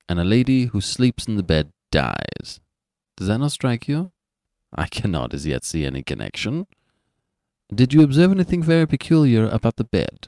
[0.09, 2.59] and a lady who sleeps in the bed dies.
[3.15, 4.11] Does that not strike you?
[4.75, 6.67] I cannot as yet see any connection.
[7.73, 10.27] Did you observe anything very peculiar about the bed?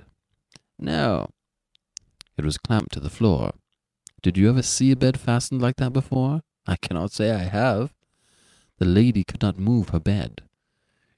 [0.80, 1.32] No.
[2.38, 3.52] It was clamped to the floor.
[4.22, 6.44] Did you ever see a bed fastened like that before?
[6.66, 7.94] I cannot say I have.
[8.78, 10.42] The lady could not move her bed.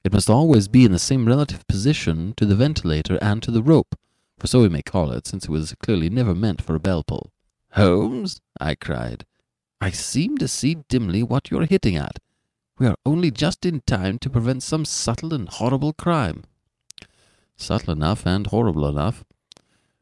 [0.03, 3.64] It must always be in the same relative position to the ventilator and to the
[3.64, 3.95] rope,
[4.38, 7.03] for so we may call it, since it was clearly never meant for a bell
[7.03, 7.32] pull.
[7.72, 9.26] Holmes, I cried,
[9.80, 12.20] I seem to see dimly what you are hitting at.
[12.80, 16.43] We are only just in time to prevent some subtle and horrible crime.
[17.55, 19.24] Subtle enough and horrible enough.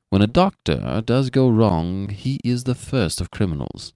[0.10, 3.94] When a doctor does go wrong, he is the first of criminals.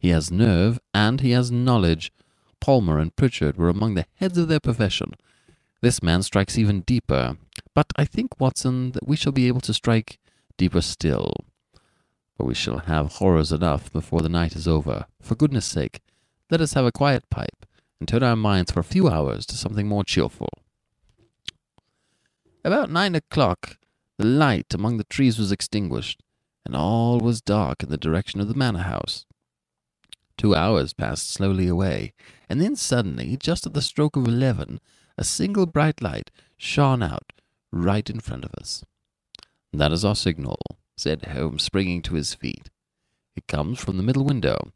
[0.00, 2.12] He has nerve and he has knowledge.
[2.66, 5.12] Palmer and Pritchard were among the heads of their profession.
[5.82, 7.36] This man strikes even deeper.
[7.74, 10.18] But I think, Watson, that we shall be able to strike
[10.58, 11.32] deeper still.
[12.36, 15.06] But we shall have horrors enough before the night is over.
[15.22, 16.00] For goodness sake,
[16.50, 17.66] let us have a quiet pipe
[18.00, 20.48] and turn our minds for a few hours to something more cheerful.
[22.64, 23.76] About nine o'clock,
[24.18, 26.20] the light among the trees was extinguished,
[26.64, 29.24] and all was dark in the direction of the manor house.
[30.38, 32.12] Two hours passed slowly away,
[32.48, 34.80] and then suddenly, just at the stroke of eleven,
[35.16, 37.32] a single bright light shone out
[37.72, 38.84] right in front of us.
[39.72, 40.58] That is our signal,
[40.96, 42.70] said Holmes, springing to his feet.
[43.34, 44.72] It comes from the middle window.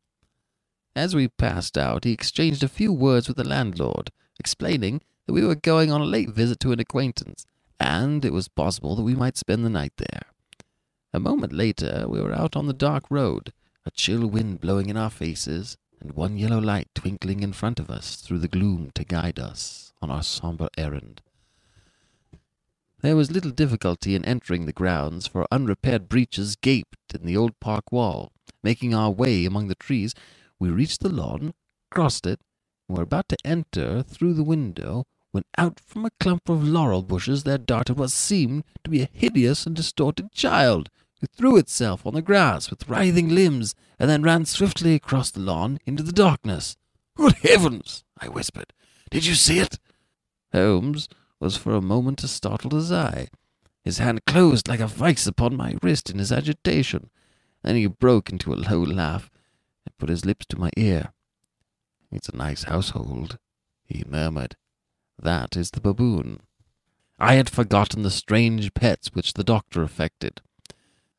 [0.96, 5.44] As we passed out, he exchanged a few words with the landlord, explaining that we
[5.44, 7.46] were going on a late visit to an acquaintance,
[7.78, 10.22] and it was possible that we might spend the night there.
[11.12, 13.52] A moment later, we were out on the dark road,
[13.90, 17.90] a chill wind blowing in our faces, and one yellow light twinkling in front of
[17.90, 21.20] us through the gloom to guide us on our somber errand.
[23.00, 27.58] There was little difficulty in entering the grounds, for unrepaired breaches gaped in the old
[27.58, 28.30] park wall.
[28.62, 30.14] Making our way among the trees,
[30.60, 31.52] we reached the lawn,
[31.90, 32.38] crossed it,
[32.88, 37.02] and were about to enter through the window, when out from a clump of laurel
[37.02, 40.90] bushes there darted what seemed to be a hideous and distorted child,
[41.20, 45.40] who threw itself on the grass with writhing limbs, and then ran swiftly across the
[45.40, 46.76] lawn into the darkness.
[47.14, 48.04] Good heavens!
[48.18, 48.72] I whispered.
[49.10, 49.78] Did you see it?
[50.52, 51.08] Holmes
[51.38, 53.28] was for a moment as startled as I.
[53.82, 57.10] His hand closed like a vice upon my wrist in his agitation.
[57.62, 59.30] Then he broke into a low laugh
[59.84, 61.12] and put his lips to my ear.
[62.10, 63.38] It's a nice household,
[63.84, 64.56] he murmured.
[65.18, 66.40] That is the baboon.
[67.18, 70.40] I had forgotten the strange pets which the doctor affected.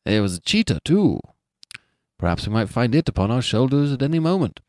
[0.05, 1.19] There was a cheetah, too.
[2.17, 4.59] Perhaps we might find it upon our shoulders at any moment.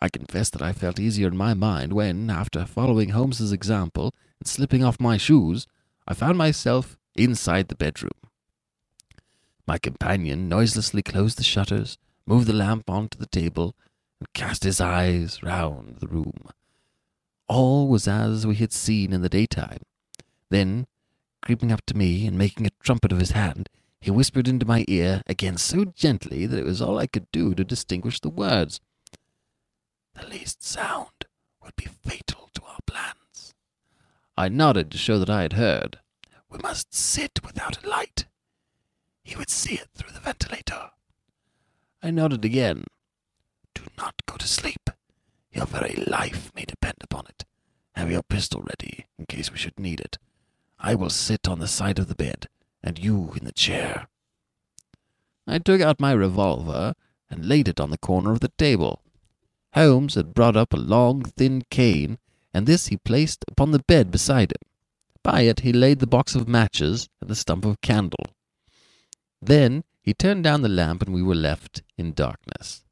[0.00, 4.46] I confess that I felt easier in my mind when, after following Holmes's example and
[4.46, 5.66] slipping off my shoes,
[6.06, 8.12] I found myself inside the bedroom.
[9.66, 13.74] My companion noiselessly closed the shutters, moved the lamp onto the table,
[14.20, 16.48] and cast his eyes round the room.
[17.48, 19.80] All was as we had seen in the daytime.
[20.50, 20.86] Then,
[21.42, 23.68] creeping up to me and making a trumpet of his hand,
[24.00, 27.54] he whispered into my ear again so gently that it was all I could do
[27.54, 28.80] to distinguish the words.
[30.14, 31.26] The least sound
[31.62, 33.54] would be fatal to our plans.
[34.36, 35.98] I nodded to show that I had heard.
[36.48, 38.26] We must sit without a light.
[39.24, 40.90] He would see it through the ventilator.
[42.02, 42.84] I nodded again.
[43.74, 44.90] Do not go to sleep.
[45.52, 47.44] Your very life may depend upon it.
[47.94, 50.18] Have your pistol ready, in case we should need it.
[50.78, 52.48] I will sit on the side of the bed,
[52.86, 54.06] and you in the chair.
[55.46, 56.94] I took out my revolver
[57.28, 59.02] and laid it on the corner of the table.
[59.74, 62.18] Holmes had brought up a long, thin cane,
[62.54, 64.70] and this he placed upon the bed beside him.
[65.24, 68.24] By it he laid the box of matches and the stump of candle.
[69.42, 72.84] Then he turned down the lamp, and we were left in darkness.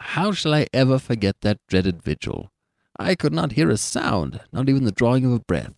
[0.00, 2.50] How shall I ever forget that dreaded vigil?
[2.98, 5.74] I could not hear a sound, not even the drawing of a breath,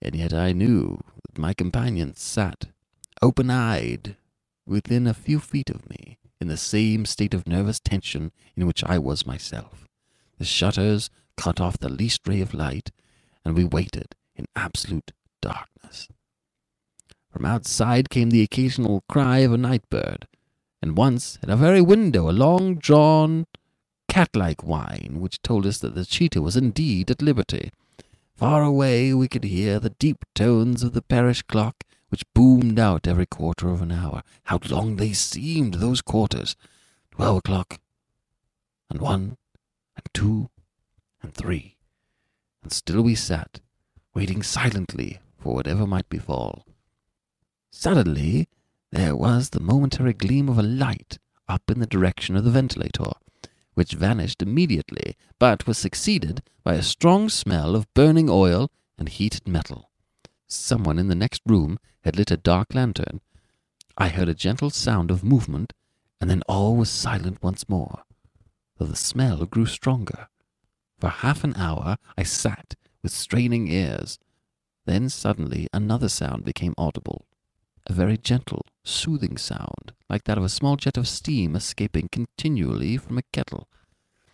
[0.00, 1.00] and yet I knew
[1.38, 2.66] my companion sat
[3.22, 4.16] open eyed,
[4.66, 8.82] within a few feet of me, in the same state of nervous tension in which
[8.84, 9.86] I was myself.
[10.38, 12.90] The shutters cut off the least ray of light,
[13.44, 15.12] and we waited in absolute
[15.42, 16.08] darkness.
[17.30, 20.26] From outside came the occasional cry of a night bird,
[20.82, 23.46] and once at our very window a long drawn,
[24.08, 27.70] cat like whine which told us that the cheetah was indeed at liberty.
[28.40, 33.06] Far away we could hear the deep tones of the parish clock, which boomed out
[33.06, 34.22] every quarter of an hour.
[34.44, 36.56] How long they seemed, those quarters!
[37.10, 37.78] Twelve o'clock,
[38.88, 39.36] and one,
[39.94, 40.48] and two,
[41.22, 41.76] and three.
[42.62, 43.60] And still we sat,
[44.14, 46.64] waiting silently for whatever might befall.
[47.70, 48.48] Suddenly
[48.90, 53.12] there was the momentary gleam of a light up in the direction of the ventilator,
[53.80, 59.48] which vanished immediately, but was succeeded by a strong smell of burning oil and heated
[59.48, 59.88] metal.
[60.46, 63.22] Someone in the next room had lit a dark lantern.
[63.96, 65.72] I heard a gentle sound of movement,
[66.20, 68.02] and then all was silent once more,
[68.76, 70.28] though the smell grew stronger.
[70.98, 74.18] For half an hour I sat with straining ears.
[74.84, 77.24] Then suddenly another sound became audible
[77.86, 82.96] a very gentle, soothing sound, like that of a small jet of steam escaping continually
[82.96, 83.68] from a kettle.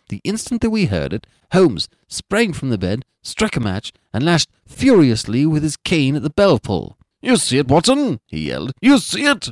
[0.08, 4.24] The instant that we heard it, Holmes sprang from the bed, struck a match, and
[4.24, 6.96] lashed furiously with his cane at the bell pull.
[7.20, 8.20] You see it, Watson?
[8.26, 8.72] he yelled.
[8.80, 9.48] You see it?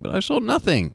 [0.00, 0.94] But I saw nothing.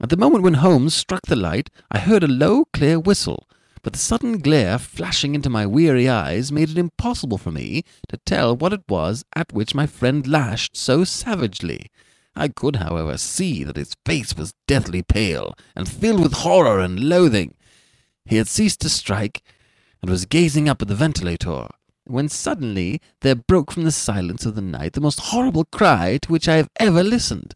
[0.00, 3.48] At the moment when Holmes struck the light, I heard a low, clear whistle,
[3.82, 8.16] but the sudden glare flashing into my weary eyes made it impossible for me to
[8.18, 11.90] tell what it was at which my friend lashed so savagely.
[12.36, 17.08] I could, however, see that his face was deathly pale and filled with horror and
[17.08, 17.54] loathing.
[18.24, 19.42] He had ceased to strike
[20.02, 21.68] and was gazing up at the ventilator,
[22.04, 26.32] when suddenly there broke from the silence of the night the most horrible cry to
[26.32, 27.54] which I have ever listened.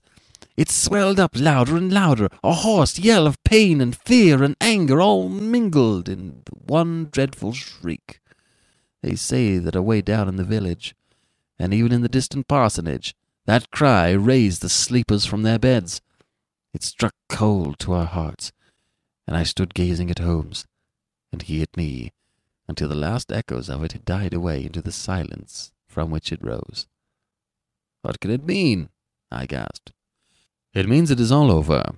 [0.57, 5.01] It swelled up louder and louder, a hoarse yell of pain and fear and anger
[5.01, 8.21] all mingled in one dreadful shriek.
[9.03, 10.97] They say that away down in the village,
[11.59, 13.15] and even in the distant parsonage,
[13.49, 16.03] that cry raised the sleepers from their beds.
[16.75, 18.53] It struck cold to our hearts,
[19.27, 20.67] and I stood gazing at Holmes,
[21.33, 22.13] and he at me,
[22.69, 26.45] until the last echoes of it had died away into the silence from which it
[26.45, 26.87] rose.
[28.03, 28.91] What can it mean?
[29.33, 29.93] I gasped.
[30.75, 31.93] It means it is all over,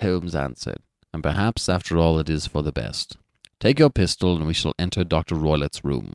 [0.00, 0.82] Holmes answered,
[1.14, 3.16] and perhaps after all it is for the best.
[3.60, 5.36] Take your pistol and we shall enter Dr.
[5.36, 6.14] Roylott's room.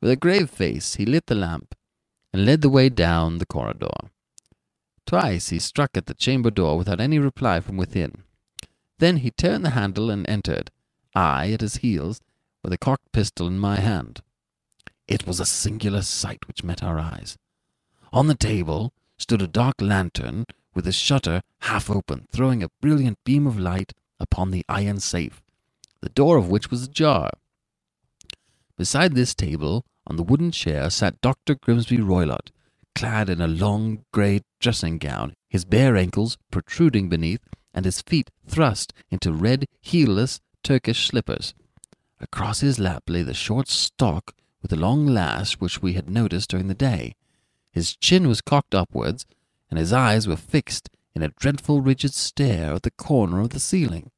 [0.00, 1.74] With a grave face, he lit the lamp
[2.32, 4.10] and led the way down the corridor.
[5.06, 8.24] Twice he struck at the chamber door without any reply from within.
[8.98, 10.70] Then he turned the handle and entered,
[11.14, 12.20] I at his heels,
[12.62, 14.20] with a cocked pistol in my hand.
[15.06, 17.38] It was a singular sight which met our eyes.
[18.12, 23.18] On the table stood a dark lantern with the shutter half open, throwing a brilliant
[23.24, 25.42] beam of light upon the iron safe,
[26.00, 27.30] the door of which was ajar.
[28.76, 31.54] Beside this table, on the wooden chair, sat Dr.
[31.54, 32.50] Grimsby Roylott,
[32.94, 37.40] clad in a long grey dressing gown, his bare ankles protruding beneath,
[37.72, 41.54] and his feet thrust into red, heelless Turkish slippers.
[42.20, 46.50] Across his lap lay the short stock with the long lash which we had noticed
[46.50, 47.14] during the day.
[47.70, 49.26] His chin was cocked upwards,
[49.70, 53.60] and his eyes were fixed in a dreadful rigid stare at the corner of the
[53.60, 54.10] ceiling.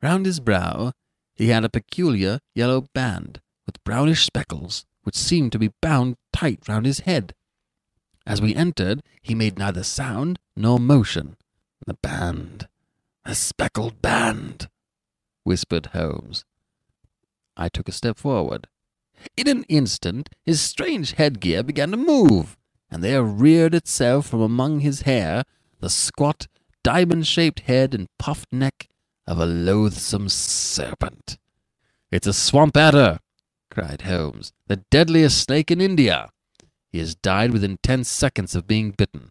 [0.00, 0.92] Round his brow
[1.34, 6.68] he had a peculiar yellow band, with brownish speckles, which seemed to be bound tight
[6.68, 7.34] round his head.
[8.26, 11.38] As we entered, he made neither sound nor motion.
[11.86, 12.68] The band,
[13.24, 14.68] the speckled band,
[15.44, 16.44] whispered Holmes.
[17.56, 18.66] I took a step forward.
[19.34, 22.58] In an instant, his strange headgear began to move
[22.90, 25.44] and there reared itself from among his hair
[25.80, 26.48] the squat,
[26.82, 28.90] diamond shaped head and puffed neck
[29.26, 31.38] of a loathsome serpent.
[32.10, 33.20] It's a swamp adder,
[33.78, 36.30] cried Holmes, the deadliest snake in India.
[36.90, 39.30] He has died within ten seconds of being bitten.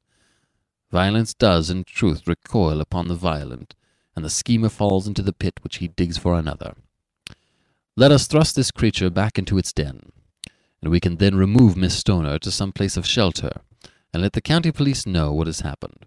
[0.90, 3.76] Violence does, in truth, recoil upon the violent,
[4.16, 6.76] and the schemer falls into the pit which he digs for another.
[7.98, 10.12] Let us thrust this creature back into its den
[10.82, 13.62] and we can then remove Miss Stoner to some place of shelter,
[14.14, 16.06] and let the county police know what has happened.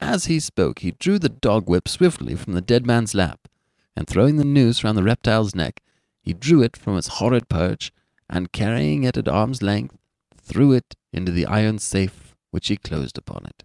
[0.00, 3.48] As he spoke, he drew the dog whip swiftly from the dead man's lap,
[3.96, 5.82] and throwing the noose round the reptile's neck,
[6.28, 7.90] he drew it from its horrid perch,
[8.28, 9.96] and carrying it at arm's length,
[10.36, 13.64] threw it into the iron safe which he closed upon it.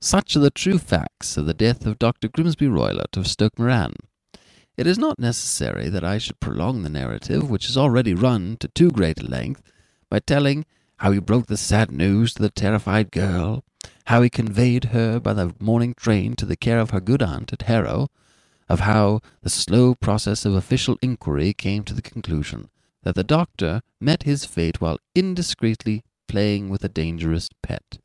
[0.00, 2.26] Such are the true facts of the death of Dr.
[2.26, 3.92] Grimsby Roylott of Stoke Moran.
[4.76, 8.66] It is not necessary that I should prolong the narrative, which has already run to
[8.66, 9.62] too great a length,
[10.10, 13.62] by telling how he broke the sad news to the terrified girl,
[14.06, 17.52] how he conveyed her by the morning train to the care of her good aunt
[17.52, 18.08] at Harrow,
[18.68, 22.68] of how the slow process of official inquiry came to the conclusion
[23.02, 27.98] that the doctor met his fate while indiscreetly playing with a dangerous pet.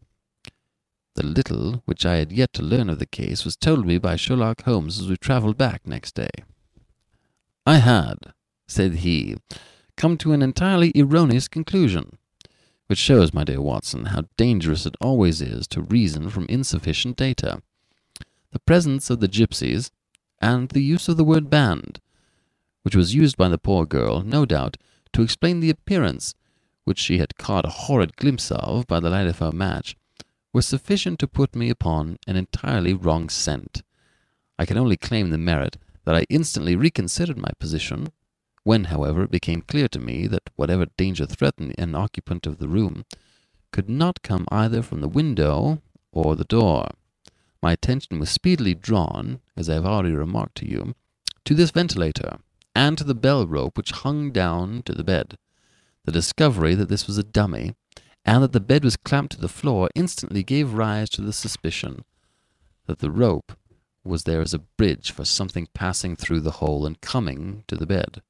[1.16, 4.16] The little which I had yet to learn of the case was told me by
[4.16, 6.30] Sherlock Holmes as we travelled back next day.
[7.66, 8.18] I had,
[8.68, 9.38] said he,
[9.97, 12.18] come to an entirely erroneous conclusion,
[12.88, 17.62] which shows, my dear Watson, how dangerous it always is to reason from insufficient data.
[18.51, 19.91] The presence of the gypsies,
[20.42, 22.00] and the use of the word band,
[22.82, 24.78] which was used by the poor girl, no doubt,
[25.14, 26.36] to explain the appearance
[26.84, 29.96] which she had caught a horrid glimpse of by the light of her match,
[30.52, 33.84] were sufficient to put me upon an entirely wrong scent.
[34.58, 38.08] I can only claim the merit that I instantly reconsidered my position.
[38.64, 42.68] When, however, it became clear to me that whatever danger threatened an occupant of the
[42.68, 43.06] room
[43.72, 45.82] could not come either from the window
[46.12, 46.89] or the door,
[47.62, 50.95] my attention was speedily drawn, as I have already remarked to you,
[51.45, 52.39] to this ventilator,
[52.76, 55.38] and to the bell rope which hung down to the bed.
[56.05, 57.76] The discovery that this was a dummy,
[58.26, 62.03] and that the bed was clamped to the floor, instantly gave rise to the suspicion
[62.88, 63.53] that the rope
[64.03, 67.86] was there as a bridge for something passing through the hole and coming to the
[67.86, 68.22] bed.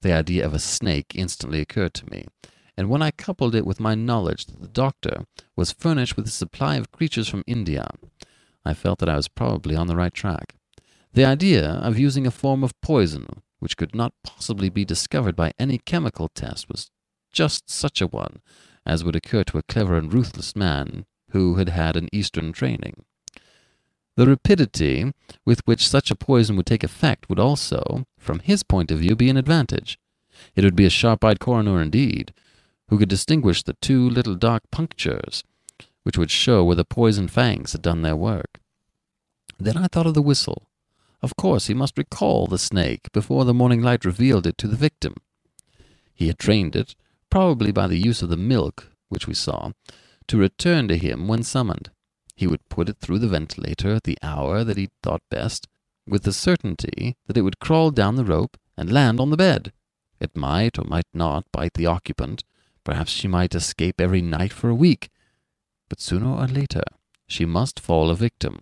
[0.00, 2.26] The idea of a snake instantly occurred to me,
[2.76, 6.30] and when I coupled it with my knowledge that the doctor was furnished with a
[6.30, 7.86] supply of creatures from India,
[8.64, 10.54] I felt that I was probably on the right track.
[11.12, 15.52] The idea of using a form of poison which could not possibly be discovered by
[15.58, 16.90] any chemical test was
[17.32, 18.40] just such a one
[18.84, 23.04] as would occur to a clever and ruthless man who had had an Eastern training.
[24.16, 25.12] The rapidity
[25.46, 29.16] with which such a poison would take effect would also, from his point of view,
[29.16, 29.98] be an advantage.
[30.54, 32.34] It would be a sharp eyed coroner indeed,
[32.88, 35.44] who could distinguish the two little dark punctures
[36.02, 38.60] which would show where the poison fangs had done their work.
[39.58, 40.68] Then I thought of the whistle.
[41.22, 44.76] Of course, he must recall the snake before the morning light revealed it to the
[44.76, 45.14] victim.
[46.14, 46.94] He had trained it,
[47.30, 49.72] probably by the use of the milk which we saw,
[50.26, 51.90] to return to him when summoned.
[52.34, 55.68] He would put it through the ventilator at the hour that he thought best,
[56.08, 59.72] with the certainty that it would crawl down the rope and land on the bed.
[60.18, 62.42] It might or might not bite the occupant.
[62.84, 65.10] Perhaps she might escape every night for a week.
[65.92, 66.84] But sooner or later
[67.26, 68.60] she must fall a victim.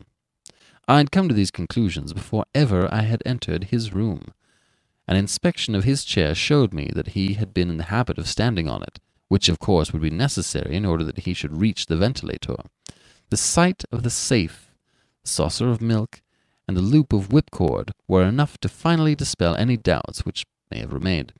[0.88, 4.34] I had come to these conclusions before ever I had entered his room.
[5.06, 8.26] An inspection of his chair showed me that he had been in the habit of
[8.26, 11.86] standing on it, which of course would be necessary in order that he should reach
[11.86, 12.56] the ventilator.
[13.28, 14.74] The sight of the safe,
[15.22, 16.22] the saucer of milk,
[16.66, 20.92] and the loop of whipcord were enough to finally dispel any doubts which may have
[20.92, 21.32] remained.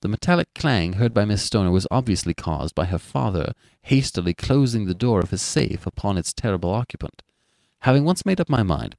[0.00, 4.86] The metallic clang heard by Miss Stoner was obviously caused by her father hastily closing
[4.86, 7.22] the door of his safe upon its terrible occupant.
[7.80, 8.94] Having once made up my mind,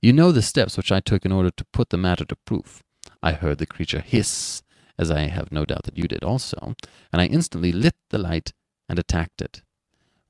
[0.00, 2.84] you know the steps which I took in order to put the matter to proof.
[3.20, 4.62] I heard the creature hiss,
[4.96, 6.76] as I have no doubt that you did also,
[7.12, 8.52] and I instantly lit the light
[8.88, 9.62] and attacked it,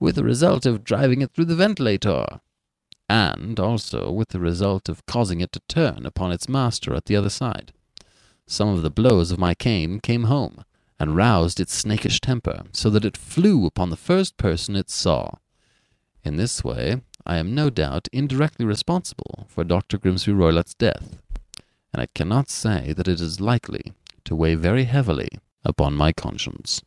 [0.00, 2.40] with the result of driving it through the ventilator,
[3.10, 7.16] and also with the result of causing it to turn upon its master at the
[7.16, 7.74] other side.
[8.50, 10.64] Some of the blows of my cane came home,
[10.98, 15.32] and roused its snakish temper, so that it flew upon the first person it saw.
[16.24, 19.98] In this way, I am no doubt indirectly responsible for Dr.
[19.98, 21.18] Grimsby Roylott's death,
[21.92, 23.92] and I cannot say that it is likely
[24.24, 25.28] to weigh very heavily
[25.62, 26.82] upon my conscience.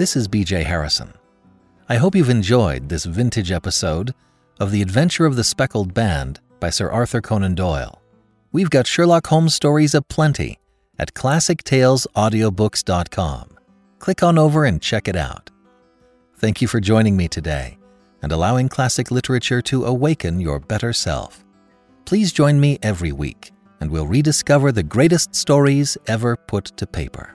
[0.00, 1.12] This is BJ Harrison.
[1.90, 4.14] I hope you've enjoyed this vintage episode
[4.58, 8.00] of The Adventure of the Speckled Band by Sir Arthur Conan Doyle.
[8.50, 10.58] We've got Sherlock Holmes stories aplenty
[10.98, 13.58] at classictalesaudiobooks.com.
[13.98, 15.50] Click on over and check it out.
[16.38, 17.76] Thank you for joining me today
[18.22, 21.44] and allowing classic literature to awaken your better self.
[22.06, 27.34] Please join me every week, and we'll rediscover the greatest stories ever put to paper.